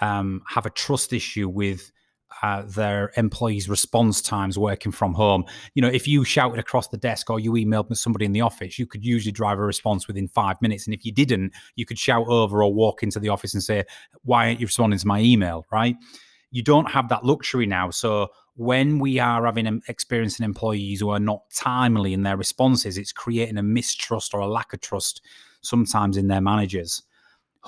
um, 0.00 0.42
have 0.48 0.66
a 0.66 0.70
trust 0.70 1.12
issue 1.12 1.48
with 1.48 1.90
uh, 2.42 2.62
their 2.62 3.10
employees' 3.16 3.68
response 3.68 4.20
times 4.20 4.58
working 4.58 4.92
from 4.92 5.14
home. 5.14 5.44
You 5.74 5.82
know, 5.82 5.88
if 5.88 6.06
you 6.06 6.24
shouted 6.24 6.58
across 6.58 6.88
the 6.88 6.96
desk 6.96 7.30
or 7.30 7.40
you 7.40 7.52
emailed 7.52 7.94
somebody 7.96 8.24
in 8.24 8.32
the 8.32 8.40
office, 8.42 8.78
you 8.78 8.86
could 8.86 9.04
usually 9.04 9.32
drive 9.32 9.58
a 9.58 9.62
response 9.62 10.06
within 10.06 10.28
five 10.28 10.56
minutes. 10.60 10.86
And 10.86 10.94
if 10.94 11.04
you 11.04 11.12
didn't, 11.12 11.52
you 11.76 11.86
could 11.86 11.98
shout 11.98 12.26
over 12.28 12.62
or 12.62 12.72
walk 12.72 13.02
into 13.02 13.18
the 13.18 13.28
office 13.28 13.54
and 13.54 13.62
say, 13.62 13.84
Why 14.22 14.48
aren't 14.48 14.60
you 14.60 14.66
responding 14.66 14.98
to 14.98 15.06
my 15.06 15.20
email? 15.20 15.66
Right? 15.72 15.96
You 16.50 16.62
don't 16.62 16.90
have 16.90 17.08
that 17.08 17.24
luxury 17.24 17.66
now. 17.66 17.90
So 17.90 18.28
when 18.54 18.98
we 18.98 19.18
are 19.18 19.44
having 19.44 19.66
an 19.66 19.82
experiencing 19.88 20.44
employees 20.44 21.00
who 21.00 21.10
are 21.10 21.20
not 21.20 21.42
timely 21.54 22.12
in 22.12 22.22
their 22.22 22.36
responses, 22.36 22.96
it's 22.96 23.12
creating 23.12 23.58
a 23.58 23.62
mistrust 23.62 24.32
or 24.32 24.40
a 24.40 24.48
lack 24.48 24.72
of 24.72 24.80
trust 24.80 25.20
sometimes 25.60 26.16
in 26.16 26.28
their 26.28 26.40
managers 26.40 27.02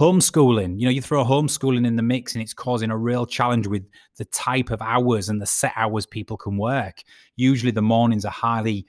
homeschooling. 0.00 0.80
You 0.80 0.87
know 0.87 0.90
you 0.90 1.02
throw 1.02 1.23
homeschooling 1.25 1.87
in 1.87 1.97
the 1.97 2.02
mix 2.02 2.35
and 2.35 2.42
it's 2.42 2.54
causing 2.54 2.90
a 2.90 2.97
real 2.97 3.26
challenge 3.26 3.66
with 3.66 3.87
the 4.16 4.25
type 4.25 4.71
of 4.71 4.80
hours 4.80 5.28
and 5.28 5.42
the 5.42 5.47
set 5.47 5.75
hours 5.76 6.07
people 6.07 6.38
can 6.38 6.57
work. 6.57 7.02
Usually 7.37 7.71
the 7.71 7.83
mornings 7.83 8.25
are 8.25 8.33
highly 8.33 8.87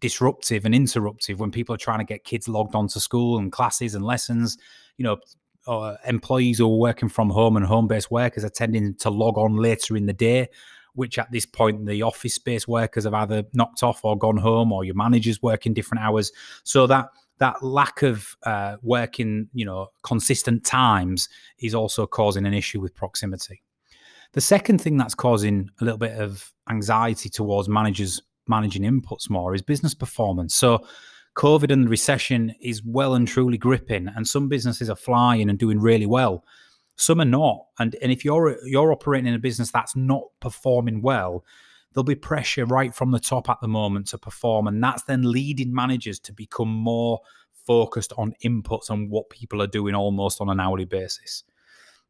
disruptive 0.00 0.66
and 0.66 0.74
interruptive 0.74 1.38
when 1.38 1.50
people 1.50 1.74
are 1.74 1.78
trying 1.78 1.98
to 2.00 2.04
get 2.04 2.24
kids 2.24 2.46
logged 2.46 2.74
onto 2.74 3.00
school 3.00 3.38
and 3.38 3.50
classes 3.50 3.94
and 3.94 4.04
lessons. 4.04 4.58
You 4.98 5.04
know 5.04 5.16
uh, 5.66 5.96
employees 6.06 6.58
who 6.58 6.66
are 6.66 6.78
working 6.78 7.08
from 7.08 7.30
home 7.30 7.56
and 7.56 7.64
home-based 7.64 8.10
workers 8.10 8.44
are 8.44 8.50
tending 8.50 8.94
to 8.96 9.08
log 9.08 9.38
on 9.38 9.56
later 9.56 9.96
in 9.96 10.04
the 10.04 10.12
day 10.12 10.48
which 10.94 11.18
at 11.18 11.30
this 11.30 11.46
point 11.46 11.86
the 11.86 12.02
office 12.02 12.34
space 12.34 12.66
workers 12.66 13.04
have 13.04 13.14
either 13.14 13.44
knocked 13.54 13.82
off 13.82 14.04
or 14.04 14.18
gone 14.18 14.36
home 14.36 14.72
or 14.72 14.84
your 14.84 14.94
managers 14.94 15.40
working 15.40 15.72
different 15.72 16.02
hours. 16.02 16.32
So 16.64 16.86
that 16.88 17.10
that 17.40 17.62
lack 17.62 18.02
of 18.02 18.36
uh, 18.44 18.76
working, 18.82 19.48
you 19.52 19.64
know, 19.64 19.88
consistent 20.02 20.64
times 20.64 21.28
is 21.58 21.74
also 21.74 22.06
causing 22.06 22.46
an 22.46 22.54
issue 22.54 22.80
with 22.80 22.94
proximity. 22.94 23.62
The 24.32 24.42
second 24.42 24.80
thing 24.80 24.96
that's 24.96 25.14
causing 25.14 25.70
a 25.80 25.84
little 25.84 25.98
bit 25.98 26.18
of 26.18 26.52
anxiety 26.68 27.28
towards 27.28 27.68
managers 27.68 28.22
managing 28.46 28.82
inputs 28.82 29.28
more 29.28 29.54
is 29.54 29.62
business 29.62 29.94
performance. 29.94 30.54
So, 30.54 30.86
COVID 31.36 31.72
and 31.72 31.86
the 31.86 31.88
recession 31.88 32.54
is 32.60 32.82
well 32.84 33.14
and 33.14 33.26
truly 33.26 33.56
gripping, 33.56 34.08
and 34.08 34.26
some 34.26 34.48
businesses 34.48 34.90
are 34.90 34.96
flying 34.96 35.48
and 35.48 35.58
doing 35.58 35.80
really 35.80 36.06
well. 36.06 36.44
Some 36.96 37.20
are 37.20 37.24
not, 37.24 37.66
and 37.78 37.96
and 38.02 38.12
if 38.12 38.24
you're 38.24 38.58
you're 38.64 38.92
operating 38.92 39.28
in 39.28 39.34
a 39.34 39.38
business 39.38 39.70
that's 39.70 39.96
not 39.96 40.24
performing 40.40 41.00
well, 41.02 41.44
there'll 41.92 42.04
be 42.04 42.14
pressure 42.14 42.64
right 42.66 42.94
from 42.94 43.10
the 43.10 43.18
top 43.18 43.48
at 43.48 43.60
the 43.60 43.68
moment 43.68 44.08
to 44.08 44.18
perform. 44.18 44.66
And 44.66 44.82
that's 44.82 45.02
then 45.04 45.30
leading 45.30 45.74
managers 45.74 46.20
to 46.20 46.32
become 46.32 46.68
more 46.68 47.20
focused 47.66 48.12
on 48.16 48.34
inputs 48.44 48.90
and 48.90 49.10
what 49.10 49.30
people 49.30 49.62
are 49.62 49.66
doing 49.66 49.94
almost 49.94 50.40
on 50.40 50.48
an 50.48 50.60
hourly 50.60 50.84
basis. 50.84 51.44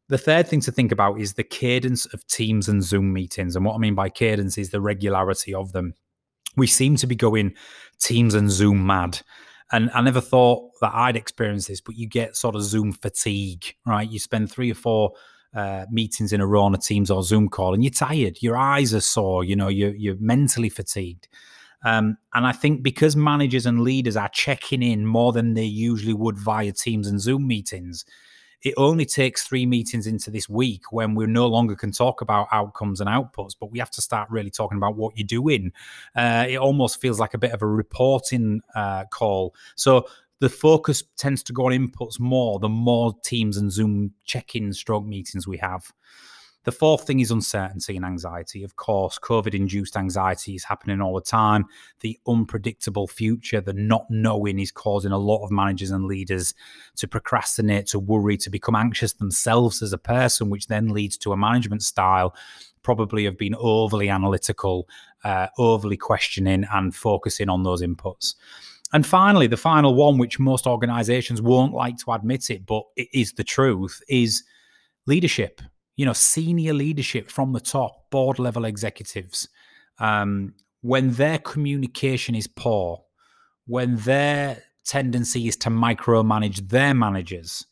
The 0.07 0.17
third 0.17 0.47
thing 0.47 0.61
to 0.61 0.71
think 0.71 0.91
about 0.91 1.19
is 1.19 1.33
the 1.33 1.43
cadence 1.43 2.05
of 2.07 2.25
Teams 2.27 2.67
and 2.67 2.83
Zoom 2.83 3.13
meetings. 3.13 3.55
And 3.55 3.65
what 3.65 3.75
I 3.75 3.77
mean 3.77 3.95
by 3.95 4.09
cadence 4.09 4.57
is 4.57 4.69
the 4.69 4.81
regularity 4.81 5.53
of 5.53 5.71
them. 5.71 5.93
We 6.57 6.67
seem 6.67 6.97
to 6.97 7.07
be 7.07 7.15
going 7.15 7.53
Teams 7.99 8.33
and 8.33 8.51
Zoom 8.51 8.85
mad. 8.85 9.21
And 9.71 9.89
I 9.93 10.01
never 10.01 10.19
thought 10.19 10.71
that 10.81 10.93
I'd 10.93 11.15
experience 11.15 11.67
this, 11.67 11.79
but 11.79 11.95
you 11.95 12.07
get 12.07 12.35
sort 12.35 12.55
of 12.55 12.63
Zoom 12.63 12.91
fatigue, 12.91 13.73
right? 13.85 14.09
You 14.09 14.19
spend 14.19 14.51
three 14.51 14.71
or 14.71 14.75
four 14.75 15.13
uh, 15.53 15.85
meetings 15.91 16.33
in 16.33 16.41
a 16.41 16.47
row 16.47 16.63
on 16.63 16.73
a 16.73 16.77
Teams 16.77 17.11
or 17.11 17.23
Zoom 17.23 17.49
call, 17.49 17.73
and 17.73 17.83
you're 17.83 17.91
tired. 17.91 18.37
Your 18.41 18.57
eyes 18.57 18.93
are 18.93 19.01
sore. 19.01 19.43
You 19.43 19.55
know, 19.55 19.67
you're 19.67 19.95
you're 19.95 20.17
mentally 20.19 20.69
fatigued. 20.69 21.27
Um, 21.83 22.17
and 22.33 22.45
I 22.45 22.51
think 22.51 22.83
because 22.83 23.15
managers 23.15 23.65
and 23.65 23.81
leaders 23.81 24.15
are 24.15 24.29
checking 24.29 24.83
in 24.83 25.05
more 25.05 25.31
than 25.31 25.55
they 25.55 25.63
usually 25.63 26.13
would 26.13 26.37
via 26.37 26.71
Teams 26.71 27.07
and 27.07 27.19
Zoom 27.19 27.47
meetings, 27.47 28.05
it 28.61 28.75
only 28.77 29.05
takes 29.05 29.43
three 29.43 29.65
meetings 29.65 30.05
into 30.05 30.29
this 30.29 30.47
week 30.47 30.91
when 30.91 31.15
we 31.15 31.25
no 31.25 31.47
longer 31.47 31.75
can 31.75 31.91
talk 31.91 32.21
about 32.21 32.47
outcomes 32.51 33.01
and 33.01 33.09
outputs, 33.09 33.55
but 33.59 33.71
we 33.71 33.79
have 33.79 33.89
to 33.91 34.01
start 34.01 34.29
really 34.29 34.51
talking 34.51 34.77
about 34.77 34.95
what 34.95 35.17
you're 35.17 35.25
doing. 35.25 35.71
Uh, 36.15 36.45
it 36.47 36.57
almost 36.57 37.01
feels 37.01 37.19
like 37.19 37.33
a 37.33 37.39
bit 37.39 37.51
of 37.51 37.61
a 37.61 37.67
reporting 37.67 38.61
uh, 38.75 39.05
call. 39.05 39.55
So 39.75 40.05
the 40.41 40.49
focus 40.49 41.03
tends 41.17 41.43
to 41.43 41.53
go 41.53 41.67
on 41.67 41.71
inputs 41.71 42.19
more 42.19 42.59
the 42.59 42.67
more 42.67 43.13
Teams 43.23 43.57
and 43.57 43.71
Zoom 43.71 44.11
check-in 44.25 44.73
stroke 44.73 45.05
meetings 45.05 45.47
we 45.47 45.57
have. 45.57 45.93
The 46.63 46.71
fourth 46.71 47.05
thing 47.05 47.19
is 47.19 47.31
uncertainty 47.31 47.95
and 47.95 48.05
anxiety. 48.05 48.63
Of 48.63 48.75
course, 48.75 49.17
COVID 49.19 49.53
induced 49.53 49.95
anxiety 49.95 50.55
is 50.55 50.63
happening 50.63 50.99
all 50.99 51.15
the 51.15 51.21
time. 51.21 51.65
The 52.01 52.19
unpredictable 52.27 53.07
future, 53.07 53.61
the 53.61 53.73
not 53.73 54.05
knowing 54.09 54.59
is 54.59 54.71
causing 54.71 55.11
a 55.11 55.17
lot 55.17 55.43
of 55.43 55.51
managers 55.51 55.91
and 55.91 56.05
leaders 56.05 56.53
to 56.97 57.07
procrastinate, 57.07 57.87
to 57.87 57.99
worry, 57.99 58.37
to 58.37 58.49
become 58.49 58.75
anxious 58.75 59.13
themselves 59.13 59.81
as 59.81 59.93
a 59.93 59.97
person, 59.97 60.49
which 60.49 60.67
then 60.67 60.89
leads 60.89 61.17
to 61.19 61.31
a 61.31 61.37
management 61.37 61.83
style 61.83 62.35
probably 62.83 63.27
of 63.27 63.37
being 63.37 63.55
overly 63.59 64.09
analytical, 64.09 64.87
uh, 65.23 65.47
overly 65.59 65.97
questioning, 65.97 66.65
and 66.73 66.95
focusing 66.95 67.47
on 67.47 67.61
those 67.63 67.83
inputs. 67.83 68.33
And 68.93 69.05
finally, 69.05 69.47
the 69.47 69.57
final 69.57 69.95
one, 69.95 70.17
which 70.17 70.39
most 70.39 70.67
organizations 70.67 71.41
won't 71.41 71.73
like 71.73 71.97
to 71.99 72.11
admit 72.11 72.49
it, 72.49 72.65
but 72.65 72.83
it 72.97 73.07
is 73.13 73.33
the 73.33 73.43
truth, 73.43 74.01
is 74.09 74.43
leadership. 75.05 75.61
You 75.95 76.05
know, 76.05 76.13
senior 76.13 76.73
leadership 76.73 77.29
from 77.29 77.53
the 77.53 77.59
top, 77.59 78.09
board 78.09 78.39
level 78.39 78.65
executives, 78.65 79.47
um, 79.99 80.53
when 80.81 81.11
their 81.11 81.37
communication 81.37 82.35
is 82.35 82.47
poor, 82.47 83.03
when 83.67 83.97
their 83.97 84.63
tendency 84.83 85.47
is 85.47 85.55
to 85.57 85.69
micromanage 85.69 86.69
their 86.69 86.93
managers, 86.93 87.65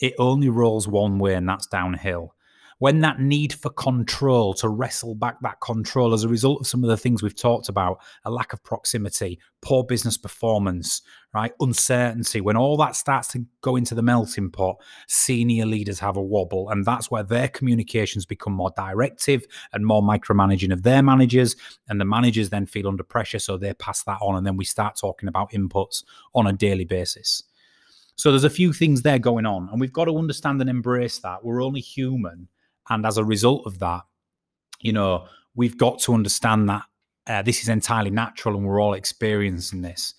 it 0.00 0.14
only 0.18 0.48
rolls 0.48 0.86
one 0.86 1.18
way, 1.18 1.34
and 1.34 1.48
that's 1.48 1.66
downhill 1.66 2.34
when 2.82 2.98
that 2.98 3.20
need 3.20 3.52
for 3.52 3.70
control 3.70 4.52
to 4.52 4.68
wrestle 4.68 5.14
back 5.14 5.36
that 5.40 5.60
control 5.60 6.12
as 6.12 6.24
a 6.24 6.28
result 6.28 6.60
of 6.60 6.66
some 6.66 6.82
of 6.82 6.90
the 6.90 6.96
things 6.96 7.22
we've 7.22 7.36
talked 7.36 7.68
about 7.68 8.00
a 8.24 8.30
lack 8.30 8.52
of 8.52 8.60
proximity 8.64 9.38
poor 9.60 9.84
business 9.84 10.18
performance 10.18 11.00
right 11.32 11.52
uncertainty 11.60 12.40
when 12.40 12.56
all 12.56 12.76
that 12.76 12.96
starts 12.96 13.28
to 13.28 13.46
go 13.60 13.76
into 13.76 13.94
the 13.94 14.02
melting 14.02 14.50
pot 14.50 14.74
senior 15.06 15.64
leaders 15.64 16.00
have 16.00 16.16
a 16.16 16.20
wobble 16.20 16.68
and 16.70 16.84
that's 16.84 17.08
where 17.08 17.22
their 17.22 17.46
communications 17.46 18.26
become 18.26 18.52
more 18.52 18.72
directive 18.76 19.46
and 19.72 19.86
more 19.86 20.02
micromanaging 20.02 20.72
of 20.72 20.82
their 20.82 21.04
managers 21.04 21.54
and 21.88 22.00
the 22.00 22.04
managers 22.04 22.50
then 22.50 22.66
feel 22.66 22.88
under 22.88 23.04
pressure 23.04 23.38
so 23.38 23.56
they 23.56 23.72
pass 23.74 24.02
that 24.02 24.18
on 24.20 24.34
and 24.34 24.44
then 24.44 24.56
we 24.56 24.64
start 24.64 24.96
talking 24.96 25.28
about 25.28 25.52
inputs 25.52 26.02
on 26.34 26.48
a 26.48 26.52
daily 26.52 26.84
basis. 26.84 27.44
So 28.16 28.30
there's 28.30 28.44
a 28.44 28.50
few 28.50 28.72
things 28.72 29.02
there 29.02 29.20
going 29.20 29.46
on 29.46 29.68
and 29.70 29.80
we've 29.80 29.92
got 29.92 30.06
to 30.06 30.18
understand 30.18 30.60
and 30.60 30.68
embrace 30.68 31.20
that. 31.20 31.44
We're 31.44 31.62
only 31.62 31.80
human 31.80 32.48
and 32.88 33.06
as 33.06 33.16
a 33.16 33.24
result 33.24 33.66
of 33.66 33.78
that, 33.78 34.02
you 34.80 34.92
know, 34.92 35.26
we've 35.54 35.78
got 35.78 36.00
to 36.00 36.14
understand 36.14 36.68
that 36.68 36.82
uh, 37.26 37.42
this 37.42 37.62
is 37.62 37.68
entirely 37.68 38.10
natural 38.10 38.56
and 38.56 38.66
we're 38.66 38.80
all 38.80 38.94
experiencing 38.94 39.82
this. 39.82 40.14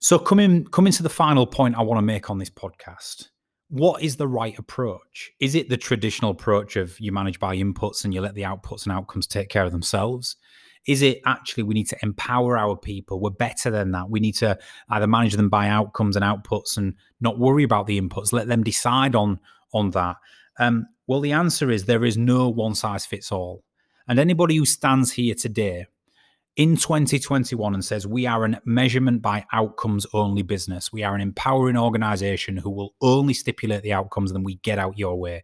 So 0.00 0.18
coming 0.18 0.64
coming 0.64 0.92
to 0.94 1.02
the 1.02 1.08
final 1.08 1.46
point 1.46 1.76
I 1.76 1.82
want 1.82 1.98
to 1.98 2.02
make 2.02 2.30
on 2.30 2.38
this 2.38 2.50
podcast. 2.50 3.28
What 3.68 4.02
is 4.02 4.16
the 4.16 4.26
right 4.26 4.58
approach? 4.58 5.30
Is 5.38 5.54
it 5.54 5.68
the 5.68 5.76
traditional 5.76 6.32
approach 6.32 6.74
of 6.74 6.98
you 6.98 7.12
manage 7.12 7.38
by 7.38 7.56
inputs 7.56 8.04
and 8.04 8.12
you 8.12 8.20
let 8.20 8.34
the 8.34 8.42
outputs 8.42 8.84
and 8.84 8.92
outcomes 8.92 9.28
take 9.28 9.48
care 9.48 9.64
of 9.64 9.70
themselves? 9.70 10.36
Is 10.88 11.02
it 11.02 11.20
actually 11.26 11.62
we 11.64 11.74
need 11.74 11.88
to 11.88 11.98
empower 12.02 12.58
our 12.58 12.76
people? 12.76 13.20
We're 13.20 13.30
better 13.30 13.70
than 13.70 13.92
that. 13.92 14.10
We 14.10 14.18
need 14.18 14.34
to 14.36 14.58
either 14.88 15.06
manage 15.06 15.34
them 15.34 15.50
by 15.50 15.68
outcomes 15.68 16.16
and 16.16 16.24
outputs 16.24 16.78
and 16.78 16.94
not 17.20 17.38
worry 17.38 17.62
about 17.62 17.86
the 17.86 18.00
inputs. 18.00 18.32
Let 18.32 18.48
them 18.48 18.64
decide 18.64 19.14
on 19.14 19.38
on 19.72 19.90
that. 19.90 20.16
Um, 20.58 20.86
well, 21.10 21.18
the 21.18 21.32
answer 21.32 21.72
is 21.72 21.86
there 21.86 22.04
is 22.04 22.16
no 22.16 22.48
one 22.48 22.76
size 22.76 23.04
fits 23.04 23.32
all. 23.32 23.64
And 24.06 24.20
anybody 24.20 24.54
who 24.54 24.64
stands 24.64 25.10
here 25.10 25.34
today 25.34 25.86
in 26.54 26.76
2021 26.76 27.74
and 27.74 27.84
says 27.84 28.06
we 28.06 28.26
are 28.26 28.44
a 28.44 28.60
measurement 28.64 29.20
by 29.20 29.44
outcomes 29.52 30.06
only 30.12 30.42
business, 30.42 30.92
we 30.92 31.02
are 31.02 31.16
an 31.16 31.20
empowering 31.20 31.76
organization 31.76 32.56
who 32.56 32.70
will 32.70 32.94
only 33.00 33.34
stipulate 33.34 33.82
the 33.82 33.92
outcomes 33.92 34.30
and 34.30 34.36
then 34.36 34.44
we 34.44 34.60
get 34.62 34.78
out 34.78 34.98
your 34.98 35.16
way. 35.16 35.42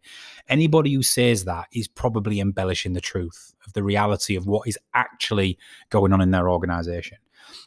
Anybody 0.49 0.95
who 0.95 1.03
says 1.03 1.47
that 1.47 1.67
is 1.73 1.89
probably 1.89 2.39
embellishing 2.39 2.93
the 2.93 3.01
truth 3.01 3.53
of 3.67 3.73
the 3.73 3.83
reality 3.83 4.37
of 4.37 4.47
what 4.47 4.69
is 4.69 4.79
actually 4.95 5.59
going 5.91 6.13
on 6.13 6.21
in 6.21 6.31
their 6.31 6.49
organization. 6.49 7.19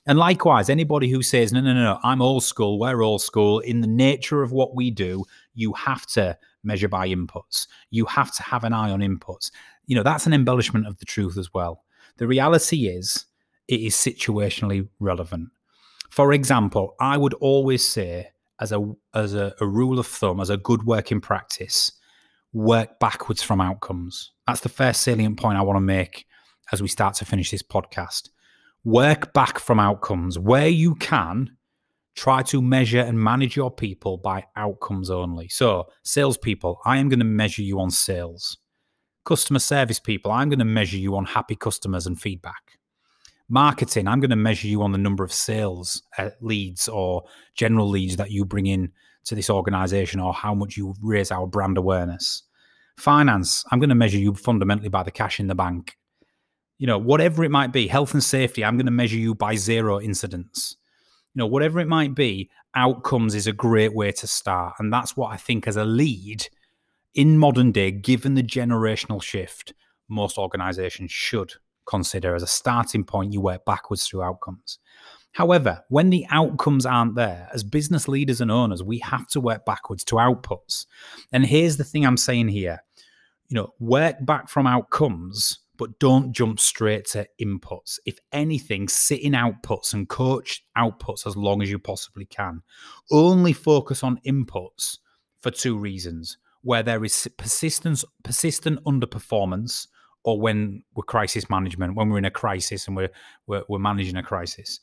And 0.06 0.18
likewise, 0.18 0.70
anybody 0.70 1.10
who 1.10 1.22
says, 1.22 1.52
no, 1.52 1.60
no, 1.60 1.74
no, 1.74 2.00
I'm 2.02 2.22
old 2.22 2.46
school, 2.46 2.80
we're 2.80 3.02
old 3.02 3.22
school, 3.22 3.60
in 3.60 3.82
the 3.82 3.88
nature 3.88 4.42
of 4.42 4.54
what 4.54 4.74
we 4.74 4.90
do, 4.90 5.26
you 5.54 5.74
have 5.74 6.06
to 6.08 6.38
measure 6.64 6.90
by 6.90 7.08
inputs. 7.08 7.68
You 7.90 8.06
have 8.06 8.34
to 8.36 8.44
have 8.44 8.64
an 8.64 8.74
eye 8.74 8.92
on 8.92 9.00
inputs. 9.00 9.52
You 9.86 9.96
know, 9.96 10.04
that's 10.04 10.28
an 10.28 10.34
embellishment 10.34 10.88
of 10.88 10.98
the 10.98 11.06
truth 11.06 11.38
as 11.38 11.54
well. 11.54 11.84
The 12.18 12.28
reality 12.28 12.88
is, 12.88 13.26
it 13.68 13.80
is 13.82 13.96
situationally 13.96 14.88
relevant. 15.00 15.50
For 16.10 16.34
example, 16.34 16.96
I 17.00 17.18
would 17.18 17.36
always 17.36 17.86
say, 17.86 18.32
as 18.60 18.72
a 18.72 18.94
as 19.14 19.36
a, 19.36 19.54
a 19.62 19.66
rule 19.68 20.00
of 20.00 20.08
thumb, 20.08 20.40
as 20.40 20.50
a 20.50 20.58
good 20.58 20.84
working 20.84 21.22
practice, 21.22 21.92
work 22.52 23.00
backwards 23.00 23.42
from 23.44 23.62
outcomes. 23.62 24.32
That's 24.48 24.62
the 24.62 24.70
first 24.70 25.04
salient 25.04 25.40
point 25.40 25.58
I 25.58 25.62
want 25.62 25.78
to 25.78 25.82
make 25.82 26.26
as 26.72 26.82
we 26.82 26.88
start 26.88 27.14
to 27.16 27.26
finish 27.26 27.52
this 27.52 27.64
podcast. 27.64 28.30
work 28.84 29.34
back 29.34 29.60
from 29.60 29.80
outcomes 29.80 30.38
where 30.40 30.68
you 30.68 30.96
can. 30.96 31.56
Try 32.16 32.44
to 32.44 32.62
measure 32.62 33.00
and 33.00 33.20
manage 33.20 33.56
your 33.56 33.72
people 33.72 34.18
by 34.18 34.46
outcomes 34.56 35.10
only. 35.10 35.48
So, 35.48 35.86
salespeople, 36.04 36.80
I 36.86 36.98
am 36.98 37.10
going 37.10 37.20
to 37.20 37.26
measure 37.26 37.62
you 37.62 37.80
on 37.80 37.92
sales. 37.92 38.58
Customer 39.26 39.60
service 39.60 40.00
people, 40.00 40.32
I'm 40.32 40.50
going 40.50 40.60
to 40.60 40.66
measure 40.66 40.98
you 40.98 41.16
on 41.16 41.26
happy 41.26 41.56
customers 41.56 42.08
and 42.08 42.20
feedback. 42.20 42.80
Marketing, 43.48 44.08
I'm 44.08 44.20
going 44.20 44.30
to 44.30 44.36
measure 44.36 44.68
you 44.68 44.82
on 44.82 44.92
the 44.92 44.98
number 44.98 45.24
of 45.24 45.34
sales 45.34 46.04
uh, 46.18 46.30
leads 46.42 46.88
or 46.88 47.24
general 47.56 47.90
leads 47.90 48.16
that 48.18 48.32
you 48.32 48.46
bring 48.46 48.68
in 48.68 48.92
to 49.26 49.36
this 49.36 49.50
organization 49.50 50.20
or 50.20 50.34
how 50.34 50.54
much 50.54 50.78
you 50.78 50.94
raise 51.02 51.32
our 51.32 51.48
brand 51.48 51.78
awareness. 51.78 52.44
Finance, 52.98 53.64
I'm 53.72 53.80
going 53.80 53.90
to 53.90 53.96
measure 53.96 54.18
you 54.18 54.34
fundamentally 54.34 54.90
by 54.90 55.04
the 55.04 55.12
cash 55.12 55.40
in 55.40 55.48
the 55.48 55.56
bank. 55.56 55.98
You 56.78 56.88
know, 56.88 56.98
whatever 56.98 57.44
it 57.44 57.52
might 57.52 57.72
be, 57.72 57.88
health 57.88 58.14
and 58.14 58.24
safety, 58.24 58.64
I'm 58.64 58.78
going 58.78 58.86
to 58.86 58.92
measure 58.92 59.18
you 59.18 59.36
by 59.36 59.56
zero 59.56 60.02
incidents. 60.02 60.78
You 61.34 61.40
know, 61.40 61.48
whatever 61.48 61.80
it 61.80 61.88
might 61.88 62.16
be, 62.16 62.50
outcomes 62.76 63.36
is 63.36 63.48
a 63.48 63.54
great 63.54 63.94
way 63.94 64.12
to 64.12 64.28
start. 64.28 64.76
And 64.80 64.92
that's 64.92 65.16
what 65.16 65.32
I 65.32 65.38
think 65.38 65.68
as 65.68 65.78
a 65.78 65.86
lead 65.86 66.48
in 67.14 67.38
modern 67.38 67.72
day, 67.72 67.92
given 67.92 68.36
the 68.36 68.44
generational 68.44 69.22
shift, 69.22 69.74
most 70.08 70.38
organizations 70.38 71.12
should 71.12 71.54
consider 71.86 72.36
as 72.36 72.44
a 72.44 72.48
starting 72.48 73.04
point, 73.04 73.34
you 73.34 73.42
work 73.42 73.66
backwards 73.66 74.06
through 74.06 74.24
outcomes. 74.24 74.80
However, 75.32 75.84
when 75.90 76.10
the 76.10 76.26
outcomes 76.30 76.86
aren't 76.86 77.16
there, 77.16 77.50
as 77.54 77.64
business 77.64 78.08
leaders 78.08 78.42
and 78.42 78.52
owners, 78.52 78.84
we 78.84 79.00
have 79.00 79.28
to 79.30 79.40
work 79.40 79.66
backwards 79.66 80.04
to 80.06 80.16
outputs. 80.16 80.86
And 81.32 81.46
here's 81.46 81.78
the 81.78 81.84
thing 81.84 82.06
I'm 82.06 82.18
saying 82.18 82.50
here 82.50 82.84
you 83.50 83.56
know, 83.56 83.74
work 83.80 84.16
back 84.22 84.48
from 84.48 84.68
outcomes, 84.68 85.60
but 85.80 85.98
don't 85.98 86.34
jump 86.34 86.60
straight 86.60 87.06
to 87.06 87.26
inputs. 87.42 88.00
If 88.06 88.20
anything, 88.34 88.90
sit 88.90 89.22
in 89.22 89.32
outputs 89.32 89.94
and 89.94 90.10
coach 90.10 90.62
outputs 90.78 91.26
as 91.26 91.38
long 91.38 91.62
as 91.62 91.72
you 91.72 91.80
possibly 91.80 92.26
can. 92.26 92.62
Only 93.10 93.54
focus 93.54 94.04
on 94.04 94.20
inputs 94.28 94.98
for 95.40 95.52
two 95.52 95.78
reasons 95.78 96.38
where 96.62 96.84
there 96.84 97.04
is 97.06 97.30
persistence, 97.38 98.04
persistent 98.26 98.84
underperformance 98.84 99.88
or 100.26 100.42
when 100.42 100.84
we're 100.96 101.04
crisis 101.04 101.50
management, 101.50 101.96
when 101.96 102.10
we're 102.10 102.18
in 102.18 102.26
a 102.26 102.32
crisis 102.32 102.86
and 102.86 102.98
we're, 102.98 103.12
we're, 103.48 103.64
we're 103.70 103.80
managing 103.80 104.18
a 104.18 104.24
crisis. 104.24 104.82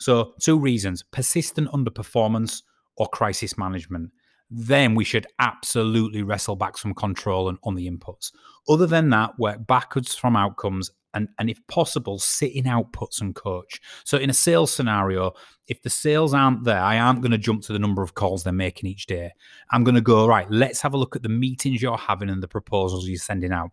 So, 0.00 0.32
two 0.40 0.58
reasons 0.58 1.02
persistent 1.02 1.68
underperformance 1.72 2.62
or 2.96 3.06
crisis 3.08 3.58
management. 3.58 4.12
Then 4.50 4.94
we 4.94 5.04
should 5.04 5.26
absolutely 5.38 6.22
wrestle 6.22 6.56
back 6.56 6.78
some 6.78 6.94
control 6.94 7.48
on, 7.48 7.58
on 7.64 7.74
the 7.74 7.90
inputs. 7.90 8.32
Other 8.68 8.86
than 8.86 9.10
that, 9.10 9.38
work 9.38 9.66
backwards 9.66 10.14
from 10.14 10.36
outcomes 10.36 10.90
and, 11.14 11.28
and 11.38 11.48
if 11.48 11.64
possible, 11.66 12.18
sit 12.18 12.52
in 12.52 12.64
outputs 12.64 13.20
and 13.20 13.34
coach. 13.34 13.80
So 14.04 14.18
in 14.18 14.30
a 14.30 14.34
sales 14.34 14.70
scenario, 14.70 15.32
if 15.66 15.82
the 15.82 15.90
sales 15.90 16.34
aren't 16.34 16.64
there, 16.64 16.80
I 16.80 16.98
aren't 16.98 17.22
going 17.22 17.32
to 17.32 17.38
jump 17.38 17.62
to 17.62 17.72
the 17.72 17.78
number 17.78 18.02
of 18.02 18.14
calls 18.14 18.44
they're 18.44 18.52
making 18.52 18.88
each 18.88 19.06
day. 19.06 19.32
I'm 19.70 19.84
going 19.84 19.94
to 19.94 20.00
go, 20.00 20.26
right, 20.26 20.50
let's 20.50 20.80
have 20.82 20.94
a 20.94 20.98
look 20.98 21.16
at 21.16 21.22
the 21.22 21.28
meetings 21.28 21.82
you're 21.82 21.96
having 21.96 22.28
and 22.28 22.42
the 22.42 22.48
proposals 22.48 23.08
you're 23.08 23.18
sending 23.18 23.52
out. 23.52 23.70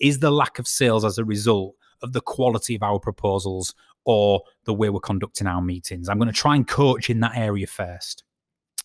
Is 0.00 0.18
the 0.18 0.30
lack 0.30 0.58
of 0.58 0.66
sales 0.66 1.04
as 1.04 1.18
a 1.18 1.24
result 1.24 1.74
of 2.02 2.12
the 2.12 2.20
quality 2.20 2.74
of 2.74 2.82
our 2.82 2.98
proposals 2.98 3.74
or 4.04 4.42
the 4.64 4.74
way 4.74 4.88
we're 4.88 5.00
conducting 5.00 5.46
our 5.46 5.62
meetings? 5.62 6.08
I'm 6.08 6.18
going 6.18 6.32
to 6.32 6.34
try 6.34 6.56
and 6.56 6.66
coach 6.66 7.10
in 7.10 7.20
that 7.20 7.36
area 7.36 7.66
first. 7.66 8.24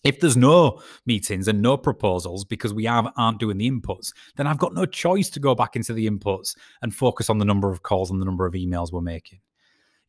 If 0.03 0.19
there's 0.19 0.35
no 0.35 0.81
meetings 1.05 1.47
and 1.47 1.61
no 1.61 1.77
proposals 1.77 2.43
because 2.43 2.73
we 2.73 2.83
have, 2.85 3.07
aren't 3.15 3.39
doing 3.39 3.57
the 3.57 3.69
inputs, 3.69 4.11
then 4.35 4.47
I've 4.47 4.57
got 4.57 4.73
no 4.73 4.85
choice 4.85 5.29
to 5.29 5.39
go 5.39 5.55
back 5.55 5.75
into 5.75 5.93
the 5.93 6.09
inputs 6.09 6.55
and 6.81 6.93
focus 6.93 7.29
on 7.29 7.37
the 7.37 7.45
number 7.45 7.71
of 7.71 7.83
calls 7.83 8.11
and 8.11 8.21
the 8.21 8.25
number 8.25 8.45
of 8.45 8.53
emails 8.53 8.91
we're 8.91 9.01
making. 9.01 9.39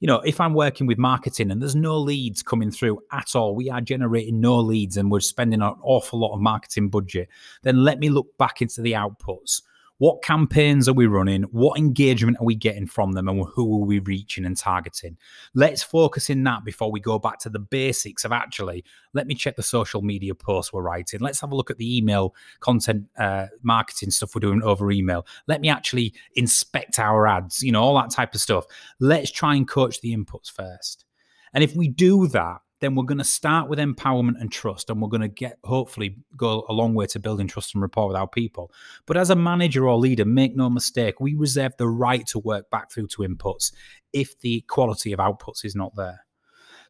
You 0.01 0.09
know, 0.09 0.21
if 0.21 0.41
I'm 0.41 0.53
working 0.53 0.89
with 0.89 0.99
marketing 0.99 1.51
and 1.51 1.63
there's 1.63 1.77
no 1.77 1.97
leads 1.97 2.43
coming 2.43 2.73
through 2.73 3.01
at 3.13 3.37
all, 3.37 3.55
we 3.55 3.71
are 3.71 3.81
generating 3.81 4.41
no 4.41 4.59
leads 4.59 4.97
and 4.97 5.11
we're 5.11 5.21
spending 5.21 5.63
an 5.63 5.75
awful 5.83 6.19
lot 6.19 6.35
of 6.35 6.41
marketing 6.41 6.89
budget, 6.89 7.29
then 7.63 7.85
let 7.85 8.01
me 8.01 8.11
look 8.11 8.37
back 8.37 8.61
into 8.61 8.83
the 8.83 8.93
outputs 8.93 9.63
what 9.99 10.23
campaigns 10.23 10.89
are 10.89 10.93
we 10.93 11.07
running? 11.07 11.43
What 11.45 11.79
engagement 11.79 12.39
are 12.41 12.45
we 12.45 12.57
getting 12.57 12.87
from 12.87 13.13
them? 13.13 13.29
And 13.29 13.45
who 13.55 13.83
are 13.83 13.87
we 13.87 14.01
reaching 14.01 14.45
and 14.45 14.57
targeting? 14.57 15.17
Let's 15.55 15.83
focus 15.83 16.31
in 16.31 16.43
that 16.45 16.65
before 16.65 16.91
we 16.91 17.01
go 17.01 17.19
back 17.19 17.39
to 17.41 17.49
the 17.49 17.61
basics 17.61 18.25
of 18.25 18.33
actually, 18.33 18.85
let 19.13 19.27
me 19.27 19.35
check 19.35 19.57
the 19.57 19.63
social 19.63 20.03
media 20.03 20.35
posts 20.35 20.73
we're 20.73 20.83
writing. 20.83 21.21
Let's 21.21 21.41
have 21.41 21.53
a 21.53 21.57
look 21.57 21.71
at 21.71 21.79
the 21.79 21.97
email 21.97 22.35
content 22.61 23.07
uh, 23.19 23.47
marketing 23.63 24.11
stuff 24.11 24.35
we're 24.35 24.41
doing 24.41 24.63
over 24.63 24.91
email. 24.91 25.27
Let 25.47 25.61
me 25.61 25.69
actually 25.69 26.15
inspect 26.35 26.99
our 26.99 27.27
ads, 27.27 27.63
you 27.63 27.71
know, 27.71 27.83
all 27.83 27.95
that 28.01 28.11
type 28.11 28.35
of 28.35 28.41
stuff. 28.41 28.65
Let's 28.99 29.31
try 29.31 29.55
and 29.55 29.69
coach 29.69 30.01
the 30.01 30.15
inputs 30.15 30.51
first. 30.51 31.05
And 31.53 31.63
if 31.63 31.77
we 31.77 31.87
do 31.87 32.27
that, 32.29 32.59
then 32.85 32.95
we're 32.95 33.05
going 33.05 33.19
to 33.19 33.25
start 33.25 33.69
with 33.69 33.79
empowerment 33.79 34.39
and 34.39 34.53
trust 34.53 34.91
and 34.91 35.01
we're 35.01 35.09
going 35.09 35.23
to 35.23 35.29
get 35.29 35.59
hopefully 35.65 36.19
go 36.37 36.65
a 36.69 36.73
long 36.73 36.95
way 36.95 37.07
to 37.07 37.19
building 37.19 37.49
trust 37.49 37.75
and 37.75 37.81
rapport 37.81 38.09
with 38.09 38.17
our 38.17 38.29
people. 38.29 38.71
But 39.07 39.17
as 39.17 39.31
a 39.31 39.37
manager 39.37 39.89
or 39.89 39.97
leader 39.97 40.27
make 40.27 40.55
no 40.55 40.69
mistake 40.69 41.19
we 41.19 41.35
reserve 41.35 41.73
the 41.79 41.89
right 41.89 42.27
to 42.29 42.39
work 42.39 42.69
back 42.71 42.93
through 42.93 43.09
to 43.09 43.23
inputs 43.23 43.73
if 44.13 44.39
the 44.41 44.61
quality 44.69 45.13
of 45.13 45.19
outputs 45.19 45.65
is 45.65 45.75
not 45.75 45.97
there. 45.97 46.27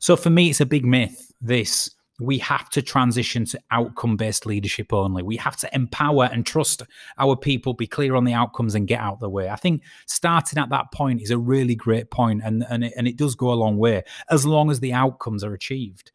So 0.01 0.17
for 0.17 0.31
me 0.31 0.51
it's 0.51 0.61
a 0.61 0.67
big 0.67 0.85
myth 0.85 1.33
this 1.41 1.91
we 2.21 2.39
have 2.39 2.71
to 2.71 2.83
transition 2.83 3.45
to 3.47 3.61
outcome 3.71 4.17
based 4.17 4.47
leadership 4.47 4.93
only. 4.93 5.23
We 5.23 5.37
have 5.37 5.57
to 5.57 5.75
empower 5.75 6.27
and 6.27 6.47
trust 6.47 6.83
our 7.19 7.37
people, 7.37 7.75
be 7.75 7.87
clear 7.87 8.15
on 8.15 8.25
the 8.25 8.33
outcomes, 8.33 8.75
and 8.75 8.87
get 8.87 9.01
out 9.01 9.21
the 9.21 9.29
way. 9.29 9.49
I 9.49 9.57
think 9.57 9.83
starting 10.07 10.59
at 10.59 10.71
that 10.71 10.93
point 10.93 11.23
is 11.23 11.31
a 11.31 11.39
really 11.39 11.75
great 11.75 12.11
point, 12.11 12.43
and, 12.45 12.65
and, 12.71 12.85
it, 12.85 12.93
and 12.97 13.09
it 13.09 13.17
does 13.17 13.35
go 13.35 13.53
a 13.53 13.55
long 13.55 13.79
way 13.79 14.05
as 14.31 14.47
long 14.47 14.71
as 14.71 14.81
the 14.81 14.93
outcomes 14.93 15.43
are 15.43 15.55
achieved. 15.55 16.13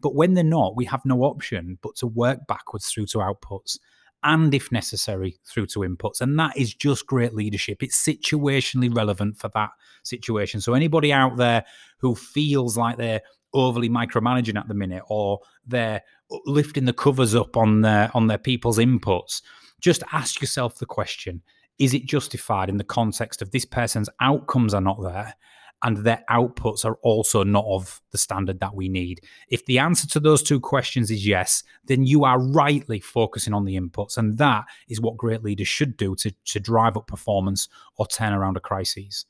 But 0.00 0.14
when 0.14 0.34
they're 0.34 0.44
not, 0.44 0.76
we 0.76 0.84
have 0.86 1.04
no 1.04 1.22
option 1.22 1.78
but 1.82 1.96
to 1.96 2.06
work 2.06 2.46
backwards 2.46 2.88
through 2.88 3.06
to 3.06 3.18
outputs 3.18 3.78
and, 4.22 4.54
if 4.54 4.70
necessary, 4.70 5.36
through 5.44 5.66
to 5.66 5.80
inputs. 5.80 6.20
And 6.20 6.38
that 6.38 6.56
is 6.56 6.74
just 6.74 7.06
great 7.06 7.34
leadership. 7.34 7.82
It's 7.82 8.02
situationally 8.02 8.94
relevant 8.94 9.38
for 9.38 9.50
that 9.54 9.70
situation. 10.02 10.60
So, 10.60 10.74
anybody 10.74 11.12
out 11.12 11.36
there 11.36 11.64
who 11.98 12.14
feels 12.14 12.76
like 12.76 12.96
they're 12.96 13.22
overly 13.52 13.88
micromanaging 13.88 14.58
at 14.58 14.68
the 14.68 14.74
minute 14.74 15.02
or 15.08 15.40
they're 15.66 16.02
lifting 16.46 16.84
the 16.84 16.92
covers 16.92 17.34
up 17.34 17.56
on 17.56 17.80
their 17.80 18.10
on 18.14 18.26
their 18.26 18.38
people's 18.38 18.78
inputs 18.78 19.42
just 19.80 20.02
ask 20.12 20.40
yourself 20.40 20.78
the 20.78 20.86
question 20.86 21.42
is 21.78 21.94
it 21.94 22.04
justified 22.04 22.68
in 22.68 22.76
the 22.76 22.84
context 22.84 23.40
of 23.40 23.50
this 23.50 23.64
person's 23.64 24.08
outcomes 24.20 24.74
are 24.74 24.80
not 24.80 25.02
there 25.02 25.34
and 25.82 25.98
their 25.98 26.22
outputs 26.30 26.84
are 26.84 26.96
also 26.96 27.42
not 27.42 27.64
of 27.66 28.02
the 28.10 28.18
standard 28.18 28.60
that 28.60 28.74
we 28.74 28.86
need? 28.90 29.22
If 29.48 29.64
the 29.64 29.78
answer 29.78 30.06
to 30.08 30.20
those 30.20 30.42
two 30.42 30.60
questions 30.60 31.10
is 31.10 31.26
yes 31.26 31.62
then 31.86 32.04
you 32.04 32.24
are 32.24 32.38
rightly 32.38 33.00
focusing 33.00 33.54
on 33.54 33.64
the 33.64 33.80
inputs 33.80 34.18
and 34.18 34.36
that 34.38 34.66
is 34.88 35.00
what 35.00 35.16
great 35.16 35.42
leaders 35.42 35.68
should 35.68 35.96
do 35.96 36.14
to, 36.16 36.32
to 36.46 36.60
drive 36.60 36.96
up 36.96 37.06
performance 37.06 37.68
or 37.96 38.06
turn 38.06 38.32
around 38.32 38.56
a 38.56 38.60
crisis 38.60 39.24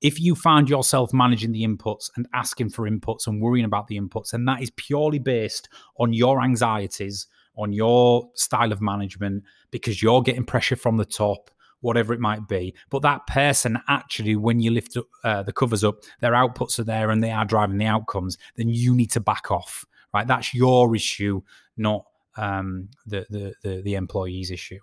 if 0.00 0.20
you 0.20 0.34
find 0.34 0.68
yourself 0.68 1.12
managing 1.12 1.52
the 1.52 1.64
inputs 1.64 2.10
and 2.16 2.28
asking 2.32 2.70
for 2.70 2.88
inputs 2.88 3.26
and 3.26 3.42
worrying 3.42 3.64
about 3.64 3.88
the 3.88 3.98
inputs, 3.98 4.32
and 4.32 4.46
that 4.46 4.62
is 4.62 4.70
purely 4.76 5.18
based 5.18 5.68
on 5.98 6.12
your 6.12 6.40
anxieties, 6.40 7.26
on 7.56 7.72
your 7.72 8.30
style 8.34 8.72
of 8.72 8.80
management, 8.80 9.42
because 9.70 10.02
you're 10.02 10.22
getting 10.22 10.44
pressure 10.44 10.76
from 10.76 10.96
the 10.96 11.04
top, 11.04 11.50
whatever 11.80 12.12
it 12.12 12.20
might 12.20 12.46
be. 12.46 12.74
But 12.90 13.02
that 13.02 13.26
person 13.26 13.78
actually, 13.88 14.36
when 14.36 14.60
you 14.60 14.70
lift 14.70 14.96
uh, 15.24 15.42
the 15.42 15.52
covers 15.52 15.82
up, 15.82 15.96
their 16.20 16.32
outputs 16.32 16.78
are 16.78 16.84
there 16.84 17.10
and 17.10 17.22
they 17.22 17.32
are 17.32 17.44
driving 17.44 17.78
the 17.78 17.86
outcomes, 17.86 18.38
then 18.56 18.68
you 18.68 18.94
need 18.94 19.10
to 19.12 19.20
back 19.20 19.50
off, 19.50 19.84
right? 20.14 20.26
That's 20.26 20.54
your 20.54 20.94
issue, 20.94 21.42
not 21.76 22.04
um, 22.36 22.88
the, 23.06 23.26
the, 23.30 23.54
the, 23.62 23.82
the 23.82 23.94
employee's 23.94 24.52
issue. 24.52 24.78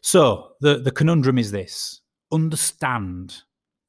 So 0.00 0.54
the, 0.60 0.78
the 0.78 0.90
conundrum 0.90 1.38
is 1.38 1.52
this 1.52 2.00
understand 2.32 3.42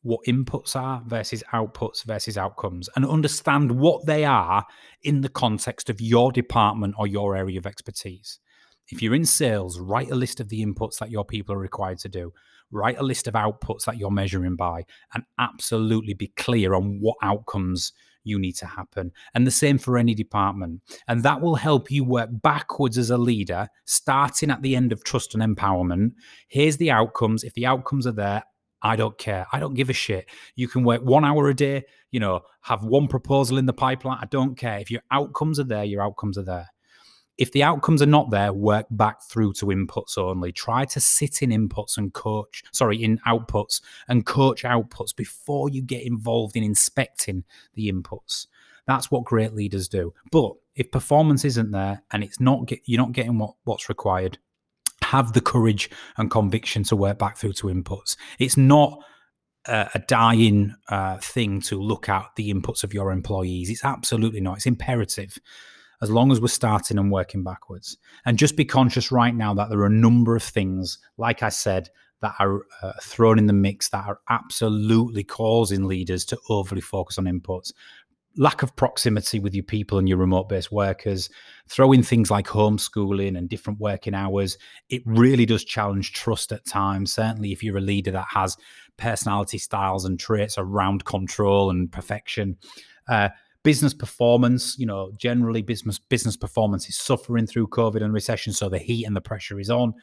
what 0.04 0.24
inputs 0.28 0.76
are 0.76 1.02
versus 1.08 1.44
outputs 1.54 2.04
versus 2.04 2.38
outcomes 2.38 2.90
and 2.96 3.06
understand 3.06 3.72
what 3.72 4.06
they 4.06 4.24
are 4.26 4.64
in 5.02 5.22
the 5.22 5.30
context 5.30 5.90
of 5.90 6.00
your 6.00 6.32
department 6.32 6.94
or 6.98 7.08
your 7.08 7.36
area 7.36 7.58
of 7.58 7.66
expertise. 7.66 8.40
If 8.90 9.02
you're 9.02 9.16
in 9.16 9.26
sales, 9.26 9.80
write 9.80 10.12
a 10.12 10.16
list 10.16 10.40
of 10.40 10.50
the 10.50 10.64
inputs 10.64 11.00
that 11.00 11.10
your 11.10 11.26
people 11.26 11.56
are 11.56 11.60
required 11.60 12.00
to 12.00 12.10
do. 12.10 12.34
Write 12.70 13.00
a 13.00 13.04
list 13.04 13.28
of 13.28 13.34
outputs 13.34 13.86
that 13.86 13.98
you're 13.98 14.12
measuring 14.12 14.56
by 14.56 14.86
and 15.14 15.24
absolutely 15.40 16.14
be 16.14 16.28
clear 16.36 16.74
on 16.74 17.00
what 17.00 17.16
outcomes 17.22 17.94
you 18.26 18.40
need 18.40 18.54
to 18.54 18.66
happen. 18.66 19.12
And 19.34 19.46
the 19.46 19.52
same 19.52 19.78
for 19.78 19.98
any 19.98 20.14
department. 20.14 20.82
And 21.08 21.24
that 21.24 21.40
will 21.42 21.56
help 21.56 21.92
you 21.92 22.04
work 22.04 22.30
backwards 22.42 22.98
as 22.98 23.10
a 23.10 23.18
leader, 23.18 23.68
starting 23.86 24.50
at 24.50 24.62
the 24.62 24.76
end 24.76 24.92
of 24.92 25.04
trust 25.04 25.36
and 25.36 25.44
empowerment. 25.44 26.14
Here's 26.48 26.78
the 26.78 26.92
outcomes. 26.92 27.44
If 27.44 27.54
the 27.54 27.66
outcomes 27.66 28.08
are 28.08 28.14
there, 28.14 28.44
I 28.84 28.98
don't 28.98 29.18
care. 29.18 29.48
I 29.52 29.60
don't 29.60 29.76
give 29.76 29.90
a 29.90 29.94
shit. 29.94 30.30
You 30.56 30.68
can 30.68 30.84
work 30.84 31.02
one 31.02 31.24
hour 31.24 31.50
a 31.50 31.54
day, 31.54 31.86
you 32.12 32.20
know, 32.20 32.42
have 32.62 32.84
one 32.84 33.08
proposal 33.08 33.58
in 33.58 33.66
the 33.66 33.74
pipeline. 33.74 34.20
I 34.22 34.26
don't 34.26 34.56
care. 34.58 34.80
If 34.80 34.92
your 34.92 35.02
outcomes 35.10 35.60
are 35.60 35.64
there, 35.64 35.86
your 35.86 36.04
outcomes 36.04 36.38
are 36.38 36.44
there. 36.44 36.68
if 37.38 37.52
the 37.52 37.64
outcomes 37.64 38.02
are 38.02 38.08
not 38.08 38.30
there, 38.30 38.54
work 38.54 38.86
back 38.92 39.24
through 39.24 39.54
to 39.54 39.68
inputs 39.68 40.18
only. 40.18 40.52
Try 40.52 40.86
to 40.86 41.00
sit 41.00 41.42
in 41.42 41.50
inputs 41.50 41.98
and 41.98 42.14
coach, 42.14 42.64
sorry, 42.72 43.04
in 43.04 43.20
outputs 43.28 43.82
and 44.08 44.26
coach 44.26 44.64
outputs 44.64 45.16
before 45.16 45.70
you 45.70 45.82
get 45.82 46.04
involved 46.04 46.56
in 46.56 46.64
inspecting 46.64 47.44
the 47.74 47.92
inputs. 47.92 48.48
That's 48.86 49.10
what 49.10 49.24
great 49.24 49.54
leaders 49.54 49.88
do. 49.88 50.14
But 50.32 50.54
if 50.76 50.92
performance 50.92 51.44
isn't 51.46 51.72
there 51.72 52.04
and 52.12 52.24
it's 52.24 52.40
not 52.40 52.68
get, 52.68 52.82
you're 52.86 53.02
not 53.02 53.14
getting 53.14 53.40
what, 53.40 53.56
what's 53.64 53.90
required, 53.90 54.38
have 55.14 55.34
the 55.34 55.42
courage 55.42 55.92
and 56.18 56.32
conviction 56.32 56.84
to 56.84 56.96
work 56.96 57.20
back 57.20 57.38
through 57.38 57.54
to 57.54 57.68
inputs. 57.68 58.18
It's 58.40 58.58
not 58.58 59.00
a, 59.68 59.88
a 59.94 60.00
dying 60.00 60.74
uh, 60.90 61.18
thing 61.18 61.62
to 61.62 61.80
look 61.80 62.10
at 62.10 62.32
the 62.36 62.52
inputs 62.52 62.84
of 62.84 62.96
your 62.96 63.12
employees. 63.12 63.70
It's 63.70 63.86
absolutely 63.86 64.42
not. 64.42 64.58
It's 64.58 64.66
imperative 64.66 65.38
as 66.02 66.10
long 66.10 66.32
as 66.32 66.42
we're 66.42 66.48
starting 66.48 66.98
and 66.98 67.12
working 67.12 67.44
backwards. 67.44 67.96
And 68.26 68.40
just 68.40 68.58
be 68.58 68.66
conscious 68.66 69.12
right 69.12 69.36
now 69.36 69.54
that 69.54 69.70
there 69.70 69.80
are 69.82 69.86
a 69.86 70.02
number 70.08 70.36
of 70.36 70.44
things, 70.44 70.98
like 71.18 71.44
I 71.44 71.50
said, 71.50 71.90
that 72.22 72.34
are 72.40 72.62
uh, 72.82 72.94
thrown 73.02 73.38
in 73.38 73.46
the 73.46 73.54
mix 73.54 73.90
that 73.90 74.08
are 74.08 74.20
absolutely 74.30 75.24
causing 75.24 75.84
leaders 75.84 76.26
to 76.26 76.40
overly 76.50 76.82
focus 76.82 77.20
on 77.20 77.26
inputs. 77.26 77.72
Lack 78.36 78.64
of 78.64 78.76
proximity 78.76 79.40
with 79.40 79.54
your 79.54 79.64
people 79.64 80.00
and 80.00 80.10
your 80.10 80.18
remote 80.18 80.50
based 80.50 80.72
workers, 80.72 81.30
throw 81.68 81.92
in 81.92 82.02
things 82.02 82.32
like 82.32 82.48
homeschooling 82.48 83.38
and 83.38 83.48
different 83.48 83.80
working 83.80 84.16
hours. 84.16 84.58
It 84.90 85.04
really 85.06 85.46
does 85.46 85.64
challenge 85.64 86.14
trust 86.14 86.52
at 86.52 86.66
times. 86.66 87.14
Certainly, 87.14 87.52
if 87.52 87.62
you're 87.62 87.78
a 87.78 87.82
leader 87.82 88.12
that 88.12 88.28
has 88.30 88.58
personality 88.98 89.58
styles 89.58 90.06
and 90.06 90.20
traits 90.20 90.56
around 90.58 91.06
control 91.06 91.70
and 91.70 91.92
perfection. 91.92 92.58
Uh, 93.08 93.30
business 93.64 93.94
performance, 93.94 94.78
you 94.78 94.86
know, 94.86 95.12
generally 95.18 95.62
business 95.62 96.00
business 96.00 96.38
performance 96.38 96.90
is 96.90 96.98
suffering 96.98 97.48
through 97.48 97.68
COVID 97.68 98.04
and 98.04 98.14
recession, 98.14 98.54
so 98.54 98.70
the 98.70 98.80
heat 98.80 99.06
and 99.06 99.16
the 99.16 99.22
pressure 99.22 99.60
is 99.60 99.70
on. 99.70 99.94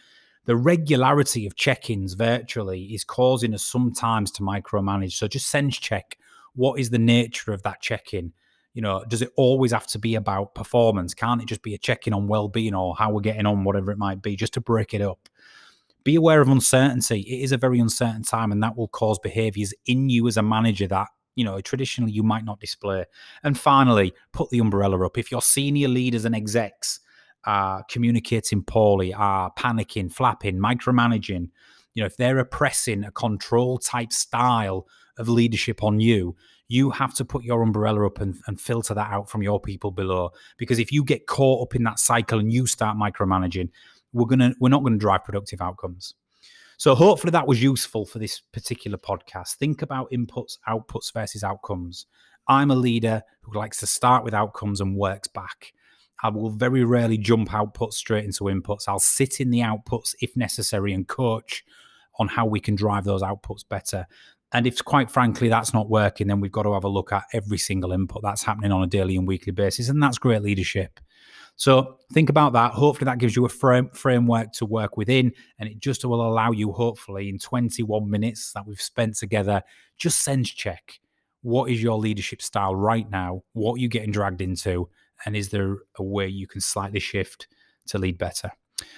The 0.46 0.56
regularity 0.56 1.46
of 1.46 1.54
check-ins 1.54 2.14
virtually 2.14 2.84
is 2.84 3.04
causing 3.04 3.54
us 3.54 3.62
sometimes 3.62 4.30
to 4.32 4.42
micromanage. 4.42 5.12
So 5.12 5.28
just 5.28 5.48
sense 5.48 5.78
check 5.78 6.16
what 6.54 6.80
is 6.80 6.90
the 6.90 6.98
nature 6.98 7.52
of 7.52 7.62
that 7.62 7.80
check-in. 7.80 8.32
You 8.74 8.82
know, 8.82 9.04
does 9.08 9.22
it 9.22 9.30
always 9.36 9.72
have 9.72 9.86
to 9.88 9.98
be 9.98 10.14
about 10.14 10.54
performance? 10.54 11.12
Can't 11.12 11.42
it 11.42 11.46
just 11.46 11.62
be 11.62 11.74
a 11.74 11.78
check-in 11.78 12.12
on 12.12 12.28
well-being 12.28 12.74
or 12.74 12.94
how 12.96 13.10
we're 13.10 13.20
getting 13.20 13.46
on, 13.46 13.64
whatever 13.64 13.90
it 13.90 13.98
might 13.98 14.22
be, 14.22 14.36
just 14.36 14.54
to 14.54 14.60
break 14.60 14.94
it 14.94 15.02
up? 15.02 15.28
Be 16.04 16.14
aware 16.14 16.40
of 16.40 16.48
uncertainty. 16.48 17.20
It 17.20 17.42
is 17.42 17.52
a 17.52 17.58
very 17.58 17.78
uncertain 17.78 18.22
time, 18.22 18.52
and 18.52 18.62
that 18.62 18.76
will 18.76 18.88
cause 18.88 19.18
behaviors 19.18 19.74
in 19.86 20.08
you 20.08 20.28
as 20.28 20.36
a 20.36 20.42
manager 20.42 20.86
that 20.86 21.08
you 21.36 21.44
know 21.44 21.60
traditionally 21.60 22.12
you 22.12 22.22
might 22.22 22.44
not 22.44 22.60
display 22.60 23.04
and 23.42 23.58
finally 23.58 24.12
put 24.32 24.50
the 24.50 24.58
umbrella 24.58 25.04
up 25.06 25.16
if 25.16 25.30
your 25.30 25.40
senior 25.40 25.88
leaders 25.88 26.24
and 26.24 26.34
execs 26.34 27.00
are 27.44 27.84
communicating 27.88 28.62
poorly 28.62 29.14
are 29.14 29.50
panicking 29.58 30.12
flapping 30.12 30.58
micromanaging 30.58 31.48
you 31.94 32.02
know 32.02 32.06
if 32.06 32.16
they're 32.16 32.38
oppressing 32.38 33.04
a 33.04 33.10
control 33.12 33.78
type 33.78 34.12
style 34.12 34.86
of 35.20 35.28
leadership 35.28 35.82
on 35.82 36.00
you 36.00 36.34
you 36.68 36.90
have 36.90 37.14
to 37.14 37.24
put 37.24 37.42
your 37.42 37.62
umbrella 37.62 38.06
up 38.06 38.20
and, 38.20 38.36
and 38.46 38.60
filter 38.60 38.94
that 38.94 39.10
out 39.10 39.28
from 39.28 39.42
your 39.42 39.60
people 39.60 39.90
below 39.90 40.30
because 40.56 40.78
if 40.78 40.90
you 40.90 41.04
get 41.04 41.26
caught 41.26 41.62
up 41.62 41.74
in 41.74 41.84
that 41.84 41.98
cycle 41.98 42.38
and 42.38 42.52
you 42.52 42.66
start 42.66 42.96
micromanaging 42.96 43.68
we're 44.12 44.26
gonna 44.26 44.54
we're 44.60 44.68
not 44.68 44.84
to 44.84 44.96
drive 44.96 45.24
productive 45.24 45.60
outcomes 45.60 46.14
so 46.80 46.94
hopefully 46.94 47.32
that 47.32 47.46
was 47.46 47.62
useful 47.62 48.06
for 48.06 48.18
this 48.18 48.40
particular 48.40 48.96
podcast. 48.96 49.56
Think 49.56 49.82
about 49.82 50.10
inputs, 50.12 50.56
outputs 50.66 51.12
versus 51.12 51.44
outcomes. 51.44 52.06
I'm 52.48 52.70
a 52.70 52.74
leader 52.74 53.22
who 53.42 53.52
likes 53.52 53.80
to 53.80 53.86
start 53.86 54.24
with 54.24 54.32
outcomes 54.32 54.80
and 54.80 54.96
works 54.96 55.28
back. 55.28 55.74
I 56.22 56.30
will 56.30 56.48
very 56.48 56.84
rarely 56.84 57.18
jump 57.18 57.50
outputs 57.50 57.92
straight 57.92 58.24
into 58.24 58.44
inputs. 58.44 58.88
I'll 58.88 58.98
sit 58.98 59.40
in 59.40 59.50
the 59.50 59.60
outputs 59.60 60.14
if 60.22 60.34
necessary 60.38 60.94
and 60.94 61.06
coach 61.06 61.64
on 62.18 62.28
how 62.28 62.46
we 62.46 62.60
can 62.60 62.76
drive 62.76 63.04
those 63.04 63.22
outputs 63.22 63.62
better. 63.68 64.06
And 64.52 64.66
if, 64.66 64.84
quite 64.84 65.10
frankly, 65.10 65.48
that's 65.48 65.72
not 65.72 65.88
working, 65.88 66.26
then 66.26 66.40
we've 66.40 66.50
got 66.50 66.64
to 66.64 66.74
have 66.74 66.84
a 66.84 66.88
look 66.88 67.12
at 67.12 67.24
every 67.32 67.58
single 67.58 67.92
input 67.92 68.22
that's 68.22 68.42
happening 68.42 68.72
on 68.72 68.82
a 68.82 68.86
daily 68.86 69.16
and 69.16 69.26
weekly 69.26 69.52
basis. 69.52 69.88
And 69.88 70.02
that's 70.02 70.18
great 70.18 70.42
leadership. 70.42 70.98
So 71.56 71.98
think 72.12 72.30
about 72.30 72.54
that. 72.54 72.72
Hopefully, 72.72 73.04
that 73.04 73.18
gives 73.18 73.36
you 73.36 73.44
a 73.44 73.48
frame, 73.48 73.90
framework 73.90 74.52
to 74.54 74.66
work 74.66 74.96
within, 74.96 75.32
and 75.58 75.68
it 75.68 75.78
just 75.78 76.04
will 76.04 76.26
allow 76.26 76.52
you, 76.52 76.72
hopefully, 76.72 77.28
in 77.28 77.38
21 77.38 78.10
minutes 78.10 78.52
that 78.54 78.66
we've 78.66 78.80
spent 78.80 79.16
together, 79.16 79.62
just 79.98 80.22
sense 80.22 80.50
check 80.50 81.00
what 81.42 81.70
is 81.70 81.82
your 81.82 81.98
leadership 81.98 82.42
style 82.42 82.74
right 82.74 83.10
now, 83.10 83.42
what 83.52 83.80
you 83.80 83.88
getting 83.88 84.12
dragged 84.12 84.42
into, 84.42 84.88
and 85.24 85.36
is 85.36 85.48
there 85.48 85.78
a 85.96 86.02
way 86.02 86.26
you 86.28 86.46
can 86.46 86.60
slightly 86.60 87.00
shift 87.00 87.48
to 87.88 87.98
lead 87.98 88.18
better? 88.18 88.50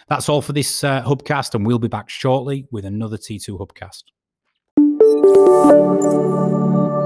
That's 0.09 0.29
all 0.29 0.43
for 0.43 0.53
this 0.53 0.85
uh, 0.85 1.03
Hubcast, 1.03 1.55
and 1.55 1.67
we'll 1.67 1.79
be 1.79 1.89
back 1.89 2.09
shortly 2.09 2.67
with 2.71 2.85
another 2.85 3.17
T2 3.17 3.59
Hubcast. 3.59 4.05
thank 5.13 5.25
you 5.27 7.02